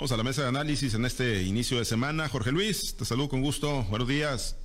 Vamos 0.00 0.12
a 0.12 0.16
la 0.16 0.24
mesa 0.24 0.40
de 0.40 0.48
análisis 0.48 0.94
en 0.94 1.04
este 1.04 1.42
inicio 1.42 1.76
de 1.76 1.84
semana. 1.84 2.26
Jorge 2.26 2.50
Luis, 2.52 2.96
te 2.96 3.04
saludo 3.04 3.28
con 3.28 3.42
gusto. 3.42 3.82
Buenos 3.90 4.08
días. 4.08 4.56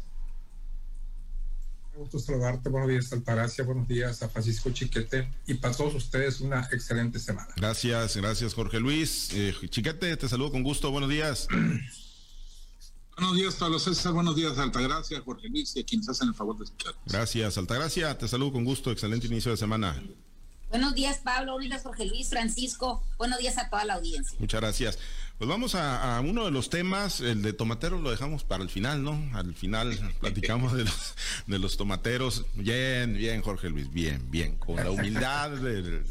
Un 1.94 2.04
gusto 2.04 2.20
saludarte. 2.20 2.70
Buenos 2.70 2.88
días, 2.88 3.12
Altagracia. 3.12 3.66
Buenos 3.66 3.86
días 3.86 4.24
a 4.24 4.30
Francisco 4.30 4.70
Chiquete. 4.72 5.30
Y 5.46 5.56
para 5.56 5.76
todos 5.76 5.94
ustedes, 5.96 6.40
una 6.40 6.62
excelente 6.72 7.20
semana. 7.20 7.50
Gracias, 7.58 8.16
gracias, 8.16 8.54
Jorge 8.54 8.80
Luis. 8.80 9.30
Eh, 9.34 9.54
Chiquete, 9.68 10.16
te 10.16 10.30
saludo 10.30 10.52
con 10.52 10.64
gusto. 10.64 10.90
Buenos 10.90 11.10
días. 11.10 11.50
Buenos 13.18 13.36
días, 13.36 13.56
Pablo 13.56 13.78
César. 13.78 14.14
Buenos 14.14 14.38
días, 14.38 14.58
Altagracia, 14.58 15.20
Jorge 15.20 15.50
Luis 15.50 15.76
y 15.76 15.82
a 15.82 15.84
quienes 15.84 16.08
hacen 16.08 16.30
el 16.30 16.34
favor 16.34 16.58
de 16.58 16.64
escuchar. 16.64 16.96
Gracias, 17.08 17.58
Altagracia. 17.58 18.18
Te 18.18 18.30
saludo 18.30 18.54
con 18.54 18.64
gusto. 18.64 18.90
Excelente 18.90 19.28
inicio 19.28 19.52
de 19.52 19.58
semana. 19.58 20.02
Buenos 20.70 20.96
días, 20.96 21.20
Pablo. 21.24 21.54
Buenos 21.54 21.70
días, 21.70 21.84
Jorge 21.84 22.06
Luis, 22.06 22.30
Francisco. 22.30 23.04
Buenos 23.18 23.40
días 23.40 23.58
a 23.58 23.70
toda 23.70 23.86
la 23.86 23.96
audiencia. 23.96 24.38
Muchas 24.40 24.62
gracias. 24.62 25.00
Pues 25.38 25.50
vamos 25.50 25.76
a, 25.76 26.22
uno 26.22 26.46
de 26.46 26.52
los 26.52 26.70
temas, 26.70 27.20
el 27.20 27.42
de 27.42 27.54
tomateros 27.54 28.02
lo 28.02 28.10
dejamos 28.10 28.44
para 28.44 28.64
el 28.64 28.70
final, 28.70 29.04
¿no? 29.04 29.20
Al 29.34 29.54
final 29.54 29.98
platicamos 30.20 30.74
de 30.74 30.86
los, 30.86 31.16
de 31.48 31.60
los 31.60 31.78
tomateros. 31.78 32.46
Bien, 32.56 33.14
bien, 33.16 33.42
Jorge 33.42 33.70
Luis, 33.70 33.92
bien, 33.92 34.30
bien. 34.32 34.58
Con 34.58 34.78
la 34.78 34.92
humildad 34.92 35.52
del 35.52 36.04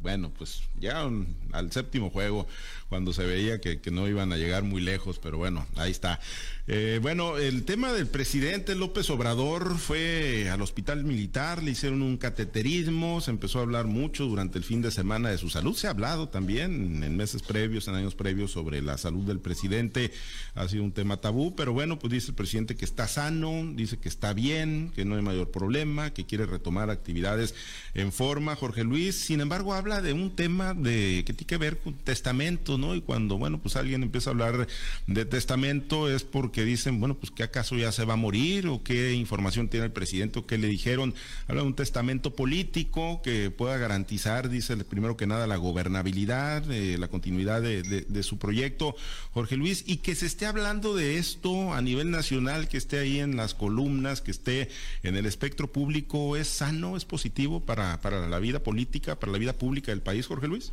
bueno, 0.00 0.32
pues 0.36 0.62
llegaron 0.78 1.36
al 1.52 1.72
séptimo 1.72 2.10
juego 2.10 2.46
cuando 2.88 3.12
se 3.12 3.24
veía 3.24 3.60
que, 3.60 3.80
no 3.90 4.06
iban 4.08 4.32
a 4.32 4.36
llegar 4.36 4.62
muy 4.62 4.80
lejos, 4.80 5.18
pero 5.18 5.38
bueno, 5.38 5.66
ahí 5.76 5.90
está. 5.90 6.20
Eh, 6.68 6.98
bueno, 7.00 7.38
el 7.38 7.62
tema 7.64 7.92
del 7.92 8.08
presidente 8.08 8.74
López 8.74 9.08
Obrador 9.10 9.78
fue 9.78 10.50
al 10.50 10.60
hospital 10.62 11.04
militar, 11.04 11.62
le 11.62 11.70
hicieron 11.70 12.02
un 12.02 12.16
cateterismo, 12.16 13.20
se 13.20 13.30
empezó 13.30 13.60
a 13.60 13.62
hablar 13.62 13.86
mucho 13.86 14.26
durante 14.26 14.58
el 14.58 14.64
fin 14.64 14.82
de 14.82 14.90
semana 14.90 15.30
de 15.30 15.38
su 15.38 15.48
salud, 15.48 15.76
se 15.76 15.86
ha 15.86 15.90
hablado 15.90 16.28
también 16.28 17.04
en 17.04 17.16
meses 17.16 17.42
previos, 17.42 17.86
en 17.86 17.94
años 17.94 18.16
previos 18.16 18.50
sobre 18.50 18.82
la 18.82 18.98
salud 18.98 19.24
del 19.24 19.38
presidente, 19.38 20.10
ha 20.56 20.66
sido 20.66 20.82
un 20.82 20.90
tema 20.90 21.18
tabú, 21.18 21.54
pero 21.54 21.72
bueno, 21.72 22.00
pues 22.00 22.12
dice 22.12 22.30
el 22.30 22.34
presidente 22.34 22.74
que 22.74 22.84
está 22.84 23.06
sano, 23.06 23.62
dice 23.76 23.98
que 23.98 24.08
está 24.08 24.32
bien, 24.32 24.90
que 24.92 25.04
no 25.04 25.14
hay 25.14 25.22
mayor 25.22 25.52
problema, 25.52 26.12
que 26.12 26.26
quiere 26.26 26.46
retomar 26.46 26.90
actividades 26.90 27.54
en 27.94 28.10
forma, 28.10 28.56
Jorge 28.56 28.82
Luis, 28.82 29.14
sin 29.14 29.40
embargo 29.40 29.72
habla 29.72 30.02
de 30.02 30.14
un 30.14 30.34
tema 30.34 30.74
de 30.74 31.22
que 31.24 31.32
tiene 31.32 31.46
que 31.46 31.58
ver 31.58 31.78
con 31.78 31.94
testamento, 31.94 32.76
¿no? 32.76 32.96
Y 32.96 33.02
cuando, 33.02 33.38
bueno, 33.38 33.60
pues 33.62 33.76
alguien 33.76 34.02
empieza 34.02 34.30
a 34.30 34.32
hablar 34.32 34.66
de 35.06 35.24
testamento 35.24 36.10
es 36.10 36.24
porque 36.24 36.55
dicen, 36.64 37.00
bueno, 37.00 37.16
pues 37.16 37.30
que 37.30 37.42
acaso 37.42 37.76
ya 37.76 37.92
se 37.92 38.04
va 38.04 38.14
a 38.14 38.16
morir 38.16 38.66
o 38.68 38.82
qué 38.82 39.12
información 39.14 39.68
tiene 39.68 39.86
el 39.86 39.92
presidente 39.92 40.38
o 40.38 40.46
qué 40.46 40.58
le 40.58 40.68
dijeron. 40.68 41.14
Habla 41.48 41.62
de 41.62 41.68
un 41.68 41.74
testamento 41.74 42.34
político 42.34 43.20
que 43.22 43.50
pueda 43.50 43.76
garantizar, 43.76 44.48
dice 44.48 44.76
primero 44.84 45.16
que 45.16 45.26
nada, 45.26 45.46
la 45.46 45.56
gobernabilidad, 45.56 46.70
eh, 46.70 46.98
la 46.98 47.08
continuidad 47.08 47.62
de, 47.62 47.82
de 47.82 48.22
su 48.22 48.38
proyecto, 48.38 48.96
Jorge 49.32 49.56
Luis, 49.56 49.84
y 49.86 49.98
que 49.98 50.14
se 50.14 50.26
esté 50.26 50.46
hablando 50.46 50.94
de 50.94 51.18
esto 51.18 51.74
a 51.74 51.82
nivel 51.82 52.10
nacional, 52.10 52.68
que 52.68 52.76
esté 52.76 52.98
ahí 52.98 53.20
en 53.20 53.36
las 53.36 53.54
columnas, 53.54 54.20
que 54.20 54.30
esté 54.30 54.68
en 55.02 55.16
el 55.16 55.26
espectro 55.26 55.72
público, 55.72 56.36
¿es 56.36 56.48
sano, 56.48 56.96
es 56.96 57.04
positivo 57.04 57.60
para, 57.60 58.00
para 58.00 58.28
la 58.28 58.38
vida 58.38 58.60
política, 58.60 59.18
para 59.18 59.32
la 59.32 59.38
vida 59.38 59.52
pública 59.52 59.92
del 59.92 60.02
país, 60.02 60.26
Jorge 60.26 60.48
Luis? 60.48 60.72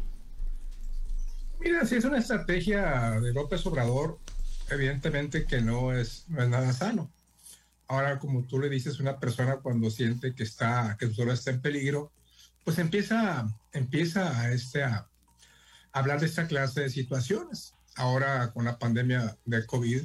Mira, 1.60 1.86
si 1.86 1.96
es 1.96 2.04
una 2.04 2.18
estrategia 2.18 3.20
de 3.22 3.34
López 3.34 3.66
Obrador, 3.66 4.20
evidentemente 4.70 5.46
que 5.46 5.62
no 5.62 5.94
es, 5.94 6.26
nada 6.28 6.74
sano. 6.74 7.12
Ahora, 7.88 8.20
como 8.20 8.46
tú 8.46 8.60
le 8.60 8.70
dices, 8.70 9.00
una 9.00 9.20
persona 9.20 9.58
cuando 9.58 9.90
siente 9.90 10.34
que 10.34 10.44
está, 10.44 10.96
que 11.00 11.08
su 11.08 11.16
salud 11.16 11.34
está 11.34 11.52
en 11.52 11.62
peligro, 11.62 12.12
pues 12.64 12.80
empieza, 12.80 13.48
empieza 13.72 14.40
a, 14.40 14.52
este, 14.52 14.84
a 14.84 15.08
hablar 15.92 16.20
de 16.20 16.28
esta 16.28 16.48
clase 16.48 16.82
de 16.82 16.90
situaciones. 16.90 17.74
Ahora, 17.96 18.52
con 18.54 18.66
la 18.66 18.80
pandemia 18.80 19.38
del 19.46 19.66
COVID, 19.66 20.04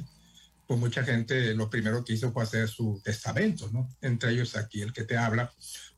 pues 0.67 0.79
mucha 0.79 1.03
gente 1.03 1.55
lo 1.55 1.69
primero 1.69 2.03
que 2.03 2.13
hizo 2.13 2.31
fue 2.31 2.43
hacer 2.43 2.67
su 2.67 3.01
testamento, 3.03 3.69
¿no? 3.71 3.89
Entre 4.01 4.31
ellos 4.31 4.55
aquí 4.55 4.81
el 4.81 4.93
que 4.93 5.03
te 5.03 5.17
habla, 5.17 5.51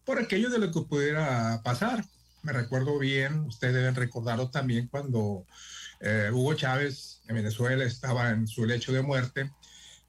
por 0.06 0.20
aquello 0.20 0.50
de 0.50 0.60
lo 0.60 0.72
que 0.72 0.82
pudiera 0.82 1.62
pasar 1.64 2.06
me 2.44 2.54
recuerdo 2.54 2.98
bien, 2.98 3.42
ustedes 3.42 3.74
deben 3.74 3.96
recordarlo 3.96 4.50
también 4.50 4.88
cuando 4.88 5.46
eh, 6.02 6.32
Hugo 6.32 6.56
Chávez 6.56 7.22
en 7.28 7.36
Venezuela 7.36 7.84
estaba 7.84 8.32
en 8.32 8.48
su 8.48 8.66
lecho 8.66 8.92
de 8.92 9.04
muerte, 9.04 9.52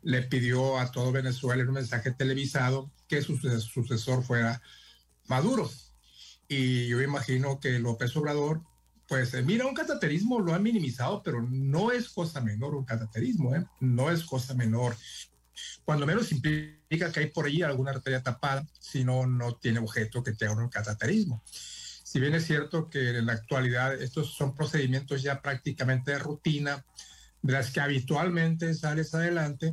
le 0.03 0.23
pidió 0.23 0.79
a 0.79 0.91
todo 0.91 1.13
Venezuela 1.13 1.63
en 1.63 1.69
un 1.69 1.75
mensaje 1.75 2.11
televisado 2.13 2.91
que 3.09 3.23
su 3.23 3.37
sucesor 3.37 4.25
fuera 4.25 4.63
Maduro. 5.27 5.71
Y 6.49 6.89
yo 6.89 7.01
imagino 7.01 7.61
que 7.61 7.79
López 7.79 8.17
Obrador, 8.17 8.63
pues 9.07 9.35
eh, 9.35 9.43
mira, 9.43 9.67
un 9.67 9.75
cataterismo 9.75 10.41
lo 10.41 10.55
ha 10.55 10.59
minimizado, 10.59 11.23
pero 11.23 11.43
no 11.43 11.93
es 11.93 12.09
cosa 12.09 12.41
menor 12.41 12.75
un 12.75 12.85
cataterismo, 12.85 13.55
¿eh? 13.55 13.65
no 13.81 14.11
es 14.11 14.25
cosa 14.25 14.55
menor. 14.55 14.97
Cuando 15.85 16.07
menos 16.07 16.33
implica 16.33 17.13
que 17.13 17.21
hay 17.21 17.27
por 17.27 17.47
allí 17.47 17.63
alguna 17.63 17.91
arteria 17.91 18.23
tapada, 18.23 18.67
si 18.81 19.05
no, 19.05 19.27
no 19.27 19.57
tiene 19.57 19.79
objeto 19.79 20.23
que 20.23 20.33
tenga 20.33 20.55
un 20.55 20.69
cataterismo 20.69 21.43
si 22.13 22.21
bien 22.21 22.35
es 22.35 22.45
cierto 22.45 22.91
que 22.91 23.17
en 23.17 23.25
la 23.25 23.33
actualidad 23.33 23.95
estos 23.95 24.35
son 24.35 24.55
procedimientos 24.55 25.23
ya 25.23 25.41
prácticamente 25.41 26.11
de 26.11 26.19
rutina, 26.19 26.85
de 27.41 27.55
las 27.55 27.71
que 27.71 27.81
habitualmente 27.81 28.75
sales 28.75 29.15
adelante, 29.15 29.73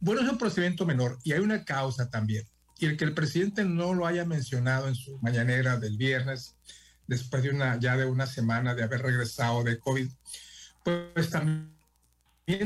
bueno, 0.00 0.20
es 0.20 0.28
un 0.28 0.36
procedimiento 0.36 0.84
menor 0.84 1.20
y 1.22 1.30
hay 1.30 1.38
una 1.38 1.64
causa 1.64 2.10
también. 2.10 2.44
Y 2.80 2.86
el 2.86 2.96
que 2.96 3.04
el 3.04 3.14
presidente 3.14 3.64
no 3.64 3.94
lo 3.94 4.04
haya 4.04 4.24
mencionado 4.24 4.88
en 4.88 4.96
su 4.96 5.16
mañanera 5.18 5.78
del 5.78 5.96
viernes, 5.96 6.56
después 7.06 7.44
de 7.44 7.50
una, 7.50 7.78
ya 7.78 7.96
de 7.96 8.06
una 8.06 8.26
semana 8.26 8.74
de 8.74 8.82
haber 8.82 9.02
regresado 9.02 9.62
de 9.62 9.78
COVID, 9.78 10.10
pues 10.82 11.30
también 11.30 11.70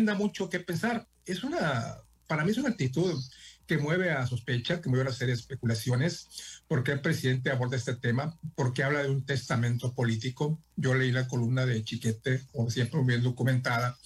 da 0.06 0.14
mucho 0.14 0.48
que 0.48 0.60
pensar. 0.60 1.06
Es 1.26 1.44
una, 1.44 1.98
para 2.26 2.42
mí 2.42 2.52
es 2.52 2.56
una 2.56 2.70
actitud 2.70 3.22
que 3.66 3.78
mueve 3.78 4.10
a 4.10 4.26
sospecha, 4.26 4.80
que 4.80 4.88
mueve 4.88 5.06
a 5.06 5.12
hacer 5.12 5.30
especulaciones. 5.30 6.62
¿Por 6.68 6.84
qué 6.84 6.92
el 6.92 7.00
presidente 7.00 7.50
aborda 7.50 7.76
este 7.76 7.94
tema? 7.94 8.38
Porque 8.54 8.82
habla 8.82 9.02
de 9.02 9.10
un 9.10 9.24
testamento 9.24 9.94
político. 9.94 10.60
Yo 10.76 10.94
leí 10.94 11.12
la 11.12 11.28
columna 11.28 11.64
de 11.66 11.82
Chiquete, 11.82 12.42
como 12.52 12.70
siempre 12.70 13.00
bien 13.04 13.22
documentada, 13.22 13.98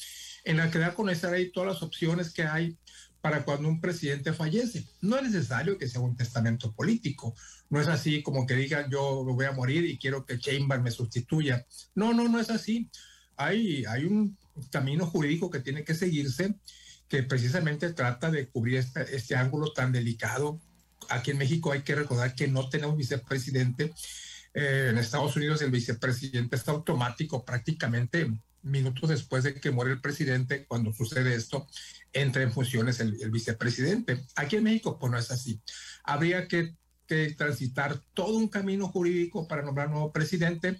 en 0.45 0.59
la 0.59 0.71
que 0.71 0.79
da 0.79 0.89
a 0.89 0.95
conocer 0.95 1.33
ahí 1.35 1.51
todas 1.51 1.75
las 1.75 1.83
opciones 1.83 2.33
que 2.33 2.43
hay 2.43 2.77
para 3.21 3.45
cuando 3.45 3.69
un 3.69 3.81
presidente 3.81 4.33
fallece. 4.33 4.87
No 5.01 5.17
es 5.17 5.25
necesario 5.25 5.77
que 5.77 5.89
sea 5.89 6.01
un 6.01 6.17
testamento 6.17 6.73
político. 6.73 7.35
No 7.69 7.81
es 7.81 7.89
así 7.89 8.23
como 8.23 8.47
que 8.47 8.55
digan 8.55 8.91
yo 8.91 9.25
voy 9.25 9.47
a 9.47 9.53
morir 9.53 9.85
y 9.85 9.99
quiero 9.99 10.25
que 10.25 10.39
Chamber 10.39 10.81
me 10.81 10.91
sustituya. 10.91 11.67
No, 11.95 12.15
no, 12.15 12.29
no 12.29 12.39
es 12.39 12.51
así. 12.51 12.89
Hay, 13.37 13.85
hay 13.87 14.05
un 14.05 14.37
camino 14.71 15.07
jurídico 15.07 15.51
que 15.51 15.61
tiene 15.61 15.85
que 15.85 15.95
seguirse 15.95 16.55
que 17.09 17.23
precisamente 17.23 17.93
trata 17.93 18.31
de 18.31 18.49
cubrir 18.49 18.79
este, 18.79 19.17
este, 19.17 19.35
ángulo 19.35 19.73
tan 19.73 19.93
delicado. 19.93 20.61
Aquí 21.09 21.31
en 21.31 21.39
México 21.39 21.73
hay 21.73 21.83
que 21.83 21.95
recordar 21.95 22.35
que 22.35 22.49
no 22.49 22.69
tenemos 22.69 22.97
vicepresidente. 22.97 23.93
Eh, 24.55 24.89
en 24.91 24.99
Estados 24.99 25.37
Unidos 25.37 25.63
el 25.63 25.71
vicepresidente 25.71 26.57
está 26.57 26.73
automático 26.73 27.45
prácticamente 27.45 28.31
minutos 28.63 29.09
después 29.09 29.45
de 29.45 29.55
que 29.55 29.71
muere 29.71 29.93
el 29.93 30.01
presidente, 30.01 30.67
cuando 30.67 30.93
sucede 30.93 31.35
esto, 31.35 31.67
entra 32.13 32.43
en 32.43 32.53
funciones 32.53 33.01
el, 33.01 33.31
vicepresidente. 33.31 34.25
Aquí 34.37 34.57
en 34.57 34.65
México, 34.65 34.99
pues 34.99 35.11
no 35.11 35.19
es 35.19 35.31
así. 35.31 35.61
Habría 36.05 36.47
que, 36.49 36.75
transitar 37.39 37.99
todo 38.13 38.37
un 38.37 38.49
camino 38.49 38.87
jurídico 38.89 39.49
para 39.49 39.63
nombrar 39.63 39.89
nuevo 39.89 40.13
presidente. 40.13 40.79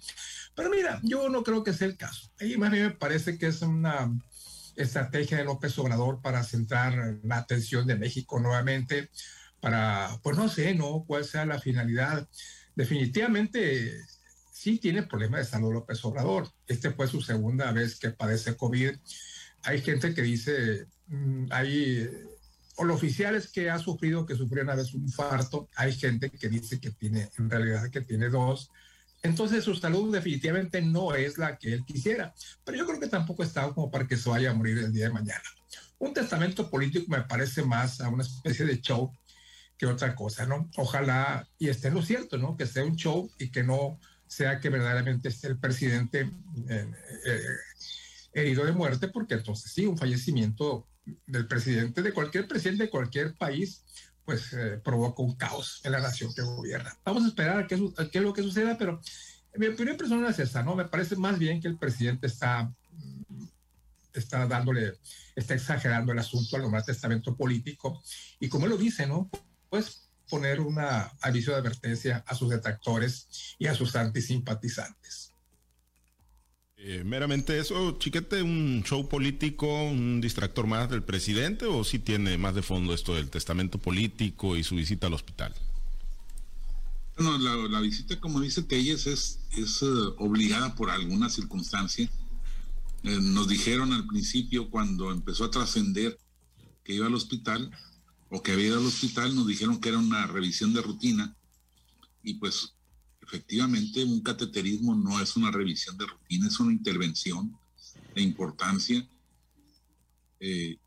Pero 0.53 0.69
mira, 0.69 0.99
yo 1.01 1.27
no 1.27 1.41
creo 1.41 1.63
que 1.63 1.73
sea 1.73 1.87
el 1.87 1.97
caso. 1.97 2.29
Y 2.39 2.55
más 2.55 2.69
me 2.69 2.91
parece 2.91 3.39
que 3.39 3.47
es 3.47 3.63
una 3.63 4.11
estrategia 4.83 5.37
de 5.37 5.43
López 5.43 5.77
Obrador 5.77 6.21
para 6.21 6.43
centrar 6.43 7.19
la 7.23 7.37
atención 7.37 7.85
de 7.85 7.95
México 7.95 8.39
nuevamente, 8.39 9.09
para, 9.59 10.19
pues 10.23 10.37
no 10.37 10.49
sé, 10.49 10.73
¿no? 10.73 11.03
¿Cuál 11.05 11.25
sea 11.25 11.45
la 11.45 11.59
finalidad? 11.59 12.27
Definitivamente 12.75 13.93
sí 14.51 14.79
tiene 14.79 15.03
problemas 15.03 15.41
de 15.41 15.51
salud 15.51 15.73
López 15.73 16.03
Obrador. 16.05 16.49
Este 16.67 16.91
fue 16.91 17.07
su 17.07 17.21
segunda 17.21 17.71
vez 17.71 17.99
que 17.99 18.11
padece 18.11 18.55
COVID. 18.55 18.95
Hay 19.63 19.81
gente 19.81 20.13
que 20.13 20.21
dice, 20.21 20.87
mm, 21.07 21.47
hay 21.51 22.09
o 22.79 22.85
los 22.85 22.95
oficiales 22.95 23.51
que 23.51 23.69
ha 23.69 23.77
sufrido, 23.77 24.25
que 24.25 24.35
sufrió 24.35 24.63
una 24.63 24.75
vez 24.75 24.93
un 24.93 25.03
infarto, 25.03 25.67
hay 25.75 25.91
gente 25.91 26.29
que 26.29 26.47
dice 26.47 26.79
que 26.79 26.91
tiene, 26.91 27.29
en 27.37 27.49
realidad 27.49 27.89
que 27.89 27.99
tiene 27.99 28.29
dos, 28.29 28.71
entonces 29.21 29.63
su 29.63 29.75
salud 29.75 30.13
definitivamente 30.13 30.81
no 30.81 31.13
es 31.13 31.37
la 31.37 31.57
que 31.57 31.73
él 31.73 31.85
quisiera, 31.85 32.33
pero 32.63 32.77
yo 32.77 32.85
creo 32.85 32.99
que 32.99 33.07
tampoco 33.07 33.43
está 33.43 33.69
como 33.73 33.91
para 33.91 34.07
que 34.07 34.17
se 34.17 34.29
vaya 34.29 34.51
a 34.51 34.53
morir 34.53 34.77
el 34.77 34.93
día 34.93 35.05
de 35.05 35.13
mañana. 35.13 35.43
Un 35.97 36.13
testamento 36.13 36.69
político 36.69 37.05
me 37.09 37.21
parece 37.21 37.63
más 37.63 37.99
a 37.99 38.09
una 38.09 38.23
especie 38.23 38.65
de 38.65 38.79
show 38.79 39.11
que 39.77 39.85
otra 39.85 40.15
cosa, 40.15 40.45
¿no? 40.45 40.69
Ojalá 40.77 41.47
y 41.57 41.69
esté 41.69 41.91
lo 41.91 42.01
cierto, 42.01 42.37
¿no? 42.37 42.55
Que 42.55 42.65
sea 42.65 42.83
un 42.83 42.95
show 42.95 43.29
y 43.37 43.49
que 43.49 43.63
no 43.63 43.99
sea 44.27 44.59
que 44.59 44.69
verdaderamente 44.69 45.29
esté 45.29 45.47
el 45.47 45.57
presidente 45.57 46.31
eh, 46.69 46.91
eh, 47.25 47.41
herido 48.33 48.65
de 48.65 48.71
muerte, 48.71 49.07
porque 49.07 49.35
entonces 49.35 49.71
sí, 49.71 49.85
un 49.85 49.97
fallecimiento 49.97 50.87
del 51.25 51.47
presidente, 51.47 52.01
de 52.01 52.13
cualquier 52.13 52.47
presidente 52.47 52.83
de 52.83 52.89
cualquier 52.89 53.33
país, 53.35 53.83
pues 54.29 54.53
eh, 54.53 54.79
provoca 54.83 55.23
un 55.23 55.35
caos 55.35 55.81
en 55.83 55.91
la 55.91 56.01
nación 56.01 56.31
que 56.35 56.43
gobierna. 56.43 56.95
Vamos 57.03 57.23
a 57.23 57.29
esperar 57.29 57.57
a 57.57 57.65
qué, 57.65 57.73
es 57.73 58.21
lo 58.21 58.31
que 58.31 58.43
suceda, 58.43 58.77
pero 58.77 59.01
mi 59.55 59.65
opinión 59.65 59.97
personal 59.97 60.29
es 60.29 60.37
esa, 60.37 60.61
¿no? 60.61 60.75
Me 60.75 60.85
parece 60.85 61.15
más 61.15 61.39
bien 61.39 61.59
que 61.59 61.67
el 61.67 61.79
presidente 61.79 62.27
está 62.27 62.65
mm, 62.91 63.45
está 64.13 64.45
dándole, 64.45 64.99
está 65.35 65.55
exagerando 65.55 66.11
el 66.11 66.19
asunto 66.19 66.55
al 66.55 66.61
nombrar 66.61 66.85
testamento 66.85 67.35
político. 67.35 68.03
Y 68.39 68.49
como 68.49 68.65
él 68.65 68.71
lo 68.73 68.77
dice, 68.77 69.07
¿no? 69.07 69.31
Pues 69.67 70.07
poner 70.29 70.59
un 70.59 70.77
aviso 71.21 71.49
de 71.49 71.57
advertencia 71.57 72.23
a 72.27 72.35
sus 72.35 72.51
detractores 72.51 73.55
y 73.57 73.65
a 73.65 73.73
sus 73.73 73.95
antisimpatizantes. 73.95 75.28
Eh, 76.81 77.03
meramente 77.03 77.59
eso, 77.59 77.97
chiquete, 77.99 78.41
un 78.41 78.83
show 78.85 79.09
político, 79.09 79.67
un 79.83 80.21
distractor 80.21 80.65
más 80.65 80.89
del 80.89 81.03
presidente 81.03 81.65
o 81.65 81.83
si 81.83 81.99
tiene 81.99 82.37
más 82.37 82.55
de 82.55 82.61
fondo 82.61 82.93
esto 82.93 83.15
del 83.15 83.29
testamento 83.29 83.79
político 83.79 84.55
y 84.55 84.63
su 84.63 84.75
visita 84.75 85.07
al 85.07 85.13
hospital? 85.13 85.53
Bueno, 87.17 87.67
la, 87.67 87.81
visita, 87.81 88.17
como 88.21 88.39
dice 88.39 88.63
Telles, 88.63 89.07
es, 89.07 89.41
es 89.51 89.81
eh, 89.81 89.87
obligada 90.19 90.73
por 90.75 90.89
alguna 90.89 91.29
circunstancia. 91.29 92.09
Eh, 93.03 93.19
nos 93.21 93.49
dijeron 93.49 93.91
al 93.91 94.07
principio, 94.07 94.69
cuando 94.69 95.11
empezó 95.11 95.43
a 95.43 95.51
trascender 95.51 96.17
que 96.85 96.93
iba 96.93 97.07
al 97.07 97.15
hospital 97.15 97.71
o 98.29 98.41
que 98.41 98.53
había 98.53 98.67
ido 98.67 98.79
al 98.79 98.85
hospital, 98.85 99.35
nos 99.35 99.47
dijeron 99.47 99.81
que 99.81 99.89
era 99.89 99.97
una 99.97 100.27
revisión 100.27 100.73
de 100.73 100.81
rutina. 100.81 101.35
Y 102.23 102.35
pues 102.35 102.73
efectivamente 103.29 104.03
un 104.03 104.21
cateterismo 104.21 104.95
no 104.95 105.21
es 105.21 105.35
una 105.35 105.51
revisión 105.51 105.97
de 105.97 106.07
rutina, 106.07 106.47
es 106.47 106.59
una 106.59 106.73
intervención 106.73 107.55
de 108.15 108.21
importancia. 108.21 109.07
Eh, 110.39 110.77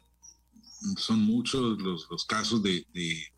son 0.97 1.21
muchos 1.21 1.81
los, 1.81 2.25
casos 2.27 2.63
de, 2.63 2.85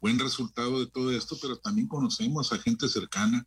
buen 0.00 0.18
resultado 0.18 0.80
de 0.80 0.86
todo 0.86 1.12
esto, 1.12 1.36
pero 1.40 1.56
también 1.56 1.86
conocemos 1.86 2.52
a 2.52 2.58
gente 2.58 2.88
cercana 2.88 3.46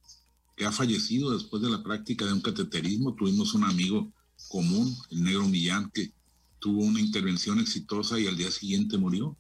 que 0.56 0.66
ha 0.66 0.72
fallecido 0.72 1.32
después 1.32 1.64
de 1.64 1.70
la 1.70 1.82
práctica 1.82 2.26
de 2.26 2.34
un 2.34 2.42
cateterismo. 2.42 3.16
Tuvimos 3.16 3.56
un 3.56 3.64
amigo 3.64 4.12
común, 4.50 4.96
el 5.10 5.24
negro 5.24 5.48
Millán, 5.48 5.90
que 5.92 6.12
tuvo 6.60 6.84
una 6.84 7.00
intervención 7.00 7.60
exitosa 7.60 8.20
y 8.20 8.28
al 8.28 8.38
día 8.38 8.52
siguiente 8.52 8.98
murió, 8.98 9.36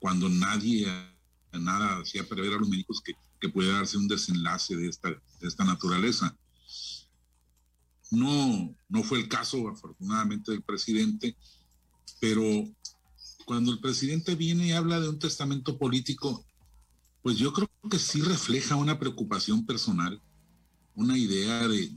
cuando 0.00 0.28
nadie, 0.28 0.88
nada 1.52 2.00
hacía 2.00 2.28
prever 2.28 2.54
a 2.54 2.58
los 2.58 2.68
médicos 2.68 3.00
que, 3.00 3.12
que 3.44 3.50
pudiera 3.50 3.76
darse 3.76 3.98
un 3.98 4.08
desenlace 4.08 4.74
de 4.74 4.88
esta, 4.88 5.10
de 5.10 5.48
esta 5.48 5.64
naturaleza. 5.64 6.34
No, 8.10 8.74
no 8.88 9.02
fue 9.02 9.18
el 9.18 9.28
caso, 9.28 9.68
afortunadamente, 9.68 10.50
del 10.50 10.62
presidente, 10.62 11.36
pero 12.22 12.42
cuando 13.44 13.70
el 13.70 13.80
presidente 13.80 14.34
viene 14.34 14.68
y 14.68 14.72
habla 14.72 14.98
de 14.98 15.10
un 15.10 15.18
testamento 15.18 15.76
político, 15.76 16.42
pues 17.22 17.36
yo 17.36 17.52
creo 17.52 17.68
que 17.90 17.98
sí 17.98 18.22
refleja 18.22 18.76
una 18.76 18.98
preocupación 18.98 19.66
personal, 19.66 20.18
una 20.94 21.18
idea 21.18 21.68
de, 21.68 21.90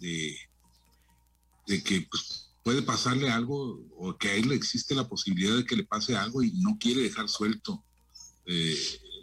de, 1.65 1.81
que 1.81 2.07
pues, 2.11 2.51
puede 2.61 2.81
pasarle 2.81 3.29
algo 3.29 3.85
o 3.95 4.17
que 4.17 4.27
a 4.27 4.35
él 4.35 4.51
existe 4.51 4.95
la 4.95 5.07
posibilidad 5.07 5.55
de 5.55 5.65
que 5.65 5.77
le 5.77 5.85
pase 5.85 6.17
algo 6.17 6.43
y 6.43 6.51
no 6.59 6.77
quiere 6.77 7.03
dejar 7.03 7.29
suelto 7.29 7.85
eh, 8.45 8.77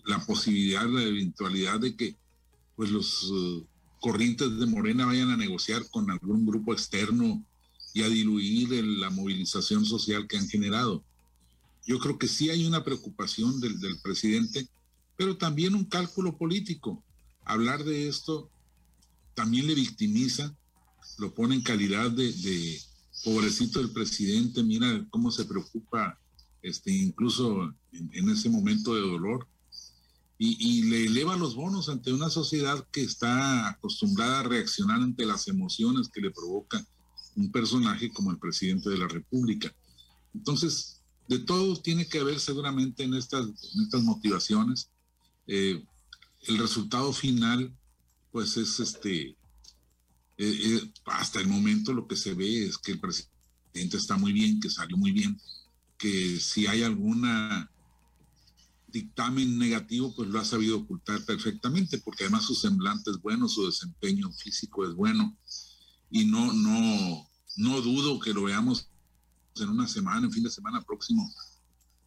la 0.04 0.18
posibilidad, 0.24 0.86
la 0.86 1.02
eventualidad 1.02 1.80
de 1.80 1.96
que 1.96 2.16
pues 2.76 2.90
los 2.90 3.30
eh, 3.32 3.64
corrientes 4.00 4.58
de 4.58 4.66
Morena 4.66 5.06
vayan 5.06 5.30
a 5.30 5.36
negociar 5.36 5.88
con 5.90 6.10
algún 6.10 6.44
grupo 6.44 6.72
externo 6.72 7.44
y 7.94 8.02
a 8.02 8.08
diluir 8.08 8.84
la 8.84 9.08
movilización 9.08 9.86
social 9.86 10.26
que 10.26 10.36
han 10.36 10.48
generado. 10.48 11.04
Yo 11.86 11.98
creo 11.98 12.18
que 12.18 12.28
sí 12.28 12.50
hay 12.50 12.66
una 12.66 12.82
preocupación 12.82 13.60
del, 13.60 13.78
presidente, 14.02 14.68
pero 15.16 15.36
también 15.36 15.74
un 15.74 15.84
cálculo 15.84 16.36
político. 16.36 17.02
Hablar 17.44 17.84
de 17.84 18.08
esto 18.08 18.50
también 19.34 19.66
le 19.66 19.74
victimiza, 19.74 20.54
lo 21.18 21.34
pone 21.34 21.54
en 21.54 21.62
calidad 21.62 22.10
de, 22.10 22.80
pobrecito 23.22 23.78
del 23.78 23.90
presidente, 23.90 24.62
mira 24.62 25.06
cómo 25.10 25.30
se 25.30 25.44
preocupa, 25.44 26.18
este, 26.62 26.90
incluso 26.90 27.72
en, 27.92 28.28
ese 28.28 28.48
momento 28.50 28.94
de 28.94 29.02
dolor, 29.02 29.46
y, 30.36 30.82
le 30.84 31.06
eleva 31.06 31.36
los 31.36 31.54
bonos 31.54 31.88
ante 31.88 32.12
una 32.12 32.28
sociedad 32.28 32.86
que 32.90 33.02
está 33.02 33.68
acostumbrada 33.68 34.40
a 34.40 34.42
reaccionar 34.42 35.00
ante 35.00 35.24
las 35.24 35.46
emociones 35.48 36.08
que 36.08 36.20
le 36.20 36.30
provoca 36.30 36.84
un 37.36 37.50
personaje 37.52 38.12
como 38.12 38.30
el 38.30 38.38
presidente 38.38 38.90
de 38.90 38.98
la 38.98 39.08
República. 39.08 39.74
Entonces, 40.34 41.00
de 41.28 41.38
todo 41.38 41.80
tiene 41.80 42.06
que 42.06 42.22
ver 42.22 42.40
seguramente 42.40 43.04
en 43.04 43.14
estas, 43.14 43.46
estas 43.80 44.02
motivaciones. 44.02 44.90
Eh, 45.46 45.84
el 46.42 46.58
resultado 46.58 47.12
final, 47.12 47.72
pues 48.30 48.56
es 48.56 48.80
este, 48.80 49.28
eh, 49.28 49.36
eh, 50.38 50.92
hasta 51.06 51.40
el 51.40 51.46
momento 51.46 51.92
lo 51.92 52.06
que 52.06 52.16
se 52.16 52.34
ve 52.34 52.66
es 52.66 52.76
que 52.78 52.92
el 52.92 53.00
presidente 53.00 53.96
está 53.96 54.16
muy 54.16 54.32
bien, 54.32 54.60
que 54.60 54.68
salió 54.68 54.96
muy 54.96 55.12
bien, 55.12 55.40
que 55.96 56.38
si 56.40 56.66
hay 56.66 56.82
alguna 56.82 57.70
dictamen 58.94 59.58
negativo, 59.58 60.14
pues 60.14 60.28
lo 60.28 60.38
ha 60.38 60.44
sabido 60.44 60.78
ocultar 60.78 61.24
perfectamente, 61.24 61.98
porque 61.98 62.24
además 62.24 62.44
su 62.44 62.54
semblante 62.54 63.10
es 63.10 63.20
bueno, 63.20 63.48
su 63.48 63.66
desempeño 63.66 64.30
físico 64.30 64.86
es 64.86 64.94
bueno, 64.94 65.36
y 66.12 66.24
no, 66.24 66.52
no, 66.52 67.28
no 67.56 67.80
dudo 67.80 68.20
que 68.20 68.32
lo 68.32 68.44
veamos 68.44 68.88
en 69.56 69.68
una 69.68 69.88
semana, 69.88 70.26
en 70.26 70.32
fin 70.32 70.44
de 70.44 70.50
semana 70.50 70.80
próximo, 70.80 71.28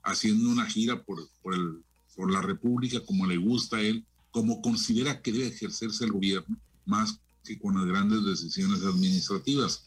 haciendo 0.01 0.50
una 0.50 0.66
gira 0.66 1.04
por, 1.04 1.30
por, 1.42 1.56
el, 1.56 1.84
por 2.16 2.31
la 2.31 2.42
República 2.42 3.06
como 3.06 3.28
le 3.28 3.36
gusta 3.36 3.78
a 3.78 3.81
él, 3.81 4.06
como 4.31 4.62
considera 4.62 5.22
que 5.22 5.33
debe 5.33 5.48
ejercerse 5.48 6.06
el 6.06 6.13
gobierno, 6.13 6.57
más 6.86 7.19
que 7.44 7.60
con 7.60 7.75
las 7.75 7.86
grandes 7.86 8.24
decisiones 8.24 8.81
administrativas. 8.83 9.83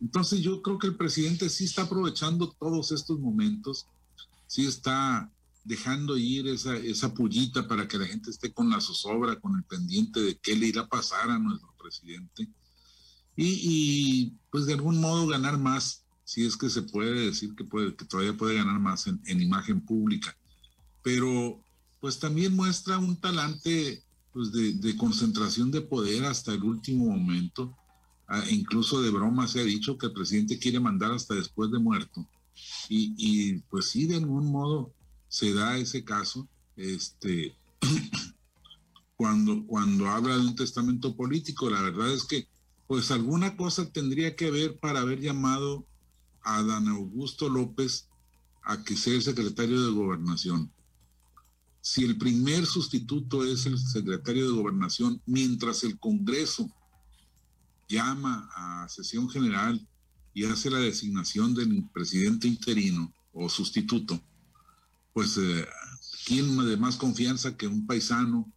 Entonces 0.00 0.40
yo 0.40 0.62
creo 0.62 0.78
que 0.78 0.88
el 0.88 0.96
presidente 0.96 1.48
sí 1.48 1.66
está 1.66 1.82
aprovechando 1.82 2.50
todos 2.58 2.90
estos 2.90 3.20
momentos, 3.20 3.86
sí 4.48 4.66
está 4.66 5.30
dejando 5.64 6.16
ir 6.18 6.46
esa, 6.46 6.76
esa 6.76 7.14
pullita 7.14 7.66
para 7.66 7.88
que 7.88 7.98
la 7.98 8.06
gente 8.06 8.30
esté 8.30 8.52
con 8.52 8.68
la 8.68 8.80
zozobra, 8.80 9.40
con 9.40 9.56
el 9.56 9.64
pendiente 9.64 10.20
de 10.20 10.36
qué 10.36 10.54
le 10.54 10.66
irá 10.66 10.82
a 10.82 10.88
pasar 10.88 11.30
a 11.30 11.38
nuestro 11.38 11.74
presidente. 11.80 12.48
Y, 13.36 14.34
pues 14.50 14.66
de 14.66 14.74
algún 14.74 15.00
modo 15.00 15.26
ganar 15.26 15.58
más 15.58 16.04
si 16.22 16.46
es 16.46 16.56
que 16.56 16.70
se 16.70 16.82
puede 16.82 17.26
decir 17.26 17.54
que, 17.54 17.64
puede, 17.64 17.96
que 17.96 18.04
todavía 18.04 18.36
puede 18.36 18.54
ganar 18.54 18.78
más 18.78 19.06
en, 19.06 19.40
imagen 19.40 19.80
pública. 19.80 20.36
Pero 21.02 21.60
pues 22.00 22.18
también 22.18 22.54
muestra 22.54 22.98
un 22.98 23.16
talante 23.16 24.02
pues, 24.32 24.52
de, 24.52 24.96
concentración 24.96 25.70
de 25.70 25.80
poder 25.80 26.24
hasta 26.26 26.52
el 26.52 26.62
último 26.62 27.06
momento. 27.06 27.76
Ah, 28.28 28.44
incluso 28.50 29.02
de 29.02 29.10
broma 29.10 29.48
se 29.48 29.60
ha 29.60 29.64
dicho 29.64 29.98
que 29.98 30.06
el 30.06 30.12
presidente 30.12 30.58
quiere 30.58 30.80
mandar 30.80 31.12
hasta 31.12 31.34
después 31.34 31.70
de 31.70 31.78
muerto. 31.78 32.26
Y, 32.88 33.14
y 33.18 33.58
pues 33.68 33.86
sí, 33.86 34.06
de 34.06 34.16
algún 34.16 34.50
modo 34.50 34.94
se 35.34 35.52
da 35.52 35.76
ese 35.76 36.04
caso. 36.04 36.48
Este, 36.76 37.56
cuando, 39.16 39.66
cuando 39.66 40.06
habla 40.06 40.36
de 40.36 40.42
un 40.46 40.54
testamento 40.54 41.16
político, 41.16 41.68
la 41.68 41.82
verdad 41.82 42.12
es 42.12 42.22
que 42.22 42.46
pues 42.86 43.10
alguna 43.10 43.56
cosa 43.56 43.90
tendría 43.90 44.36
que 44.36 44.46
haber 44.46 44.78
para 44.78 45.00
haber 45.00 45.20
llamado 45.20 45.84
a 46.42 46.62
Dan 46.62 46.86
Augusto 46.86 47.48
López 47.48 48.08
a 48.62 48.84
que 48.84 48.96
sea 48.96 49.14
el 49.14 49.22
secretario 49.22 49.84
de 49.84 49.90
gobernación. 49.90 50.70
Si 51.80 52.04
el 52.04 52.16
primer 52.16 52.64
sustituto 52.64 53.44
es 53.44 53.66
el 53.66 53.76
secretario 53.76 54.46
de 54.46 54.56
gobernación, 54.56 55.20
mientras 55.26 55.82
el 55.82 55.98
Congreso 55.98 56.70
llama 57.88 58.48
a 58.54 58.88
sesión 58.88 59.28
general 59.28 59.84
y 60.32 60.44
hace 60.44 60.70
la 60.70 60.78
designación 60.78 61.54
del 61.54 61.88
presidente 61.92 62.46
interino 62.46 63.12
o 63.32 63.48
sustituto, 63.48 64.22
pues 65.14 65.38
eh, 65.38 65.66
¿quién 66.26 66.56
de 66.66 66.76
más 66.76 66.96
confianza 66.96 67.56
que 67.56 67.66
un 67.66 67.86
paisano, 67.86 68.52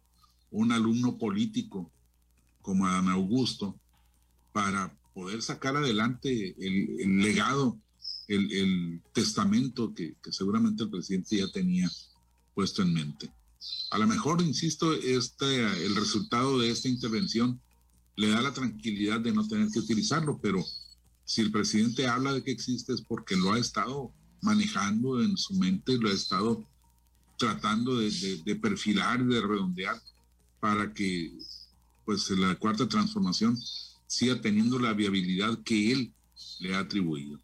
un 0.50 0.72
alumno 0.72 1.16
político 1.16 1.90
como 2.60 2.86
Adán 2.86 3.08
Augusto, 3.08 3.80
para 4.52 4.94
poder 5.14 5.40
sacar 5.40 5.76
adelante 5.76 6.54
el, 6.58 7.18
legado, 7.20 7.78
el, 8.26 9.00
testamento 9.12 9.94
que, 9.94 10.16
seguramente 10.30 10.82
el 10.82 10.90
presidente 10.90 11.36
ya 11.36 11.50
tenía 11.50 11.90
puesto 12.54 12.82
en 12.82 12.92
mente. 12.92 13.30
A 13.90 13.98
lo 13.98 14.06
mejor, 14.06 14.42
insisto, 14.42 14.92
este, 14.92 15.62
el 15.84 15.94
resultado 15.94 16.58
de 16.58 16.70
esta 16.70 16.88
intervención 16.88 17.60
le 18.16 18.28
da 18.28 18.42
la 18.42 18.52
tranquilidad 18.52 19.20
de 19.20 19.32
no 19.32 19.46
tener 19.46 19.68
que 19.70 19.78
utilizarlo, 19.78 20.40
pero 20.42 20.64
si 21.24 21.40
el 21.40 21.52
presidente 21.52 22.08
habla 22.08 22.32
de 22.32 22.42
que 22.42 22.50
existe 22.50 22.92
es 22.92 23.02
porque 23.02 23.36
lo 23.36 23.52
ha 23.52 23.58
estado 23.58 24.12
manejando 24.40 25.22
en 25.22 25.36
su 25.36 25.54
mente, 25.54 25.98
lo 25.98 26.08
ha 26.08 26.12
estado 26.12 26.64
tratando 27.38 27.98
de, 27.98 28.58
perfilar, 28.60 29.24
de 29.24 29.40
redondear 29.40 29.96
para 30.60 30.92
que 30.92 31.32
pues 32.04 32.28
la 32.30 32.54
cuarta 32.56 32.88
transformación 32.88 33.56
siga 34.06 34.40
teniendo 34.40 34.78
la 34.78 34.92
viabilidad 34.92 35.58
que 35.62 35.92
él 35.92 36.12
le 36.60 36.74
ha 36.74 36.80
atribuido. 36.80 37.38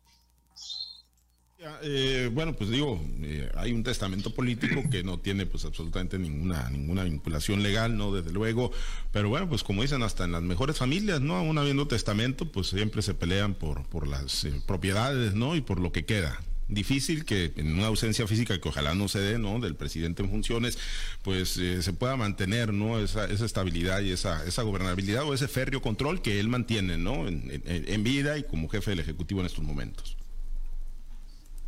Eh, 1.82 2.28
bueno, 2.32 2.52
pues 2.52 2.68
digo, 2.68 3.00
eh, 3.22 3.50
hay 3.56 3.72
un 3.72 3.82
testamento 3.82 4.34
político 4.34 4.82
que 4.90 5.02
no 5.02 5.18
tiene 5.18 5.46
pues 5.46 5.64
absolutamente 5.64 6.18
ninguna 6.18 6.68
ninguna 6.68 7.04
vinculación 7.04 7.62
legal, 7.62 7.96
no 7.96 8.12
desde 8.12 8.32
luego, 8.32 8.70
pero 9.12 9.30
bueno, 9.30 9.48
pues 9.48 9.62
como 9.62 9.80
dicen 9.80 10.02
hasta 10.02 10.24
en 10.24 10.32
las 10.32 10.42
mejores 10.42 10.76
familias, 10.76 11.22
no, 11.22 11.36
aún 11.36 11.56
habiendo 11.56 11.88
testamento, 11.88 12.50
pues 12.52 12.66
siempre 12.66 13.00
se 13.00 13.14
pelean 13.14 13.54
por 13.54 13.86
por 13.86 14.06
las 14.06 14.44
eh, 14.44 14.60
propiedades, 14.66 15.34
¿no? 15.34 15.56
Y 15.56 15.62
por 15.62 15.80
lo 15.80 15.90
que 15.90 16.04
queda 16.04 16.38
difícil 16.68 17.24
que 17.24 17.52
en 17.56 17.74
una 17.74 17.86
ausencia 17.86 18.26
física 18.26 18.60
que 18.60 18.68
ojalá 18.68 18.94
no 18.94 19.08
se 19.08 19.20
dé, 19.20 19.38
¿no? 19.38 19.60
Del 19.60 19.76
presidente 19.76 20.22
en 20.22 20.30
funciones, 20.30 20.78
pues 21.22 21.50
se 21.50 21.92
pueda 21.92 22.16
mantener, 22.16 22.72
¿no? 22.72 22.98
Esa, 22.98 23.26
esa 23.26 23.44
estabilidad 23.44 24.00
y 24.00 24.10
esa, 24.10 24.44
esa 24.46 24.62
gobernabilidad 24.62 25.24
o 25.24 25.34
ese 25.34 25.48
férreo 25.48 25.82
control 25.82 26.22
que 26.22 26.40
él 26.40 26.48
mantiene, 26.48 26.98
¿no? 26.98 27.26
en 27.26 28.04
vida 28.04 28.38
y 28.38 28.44
como 28.44 28.68
jefe 28.68 28.90
del 28.90 29.00
Ejecutivo 29.00 29.40
en 29.40 29.46
estos 29.46 29.64
momentos. 29.64 30.16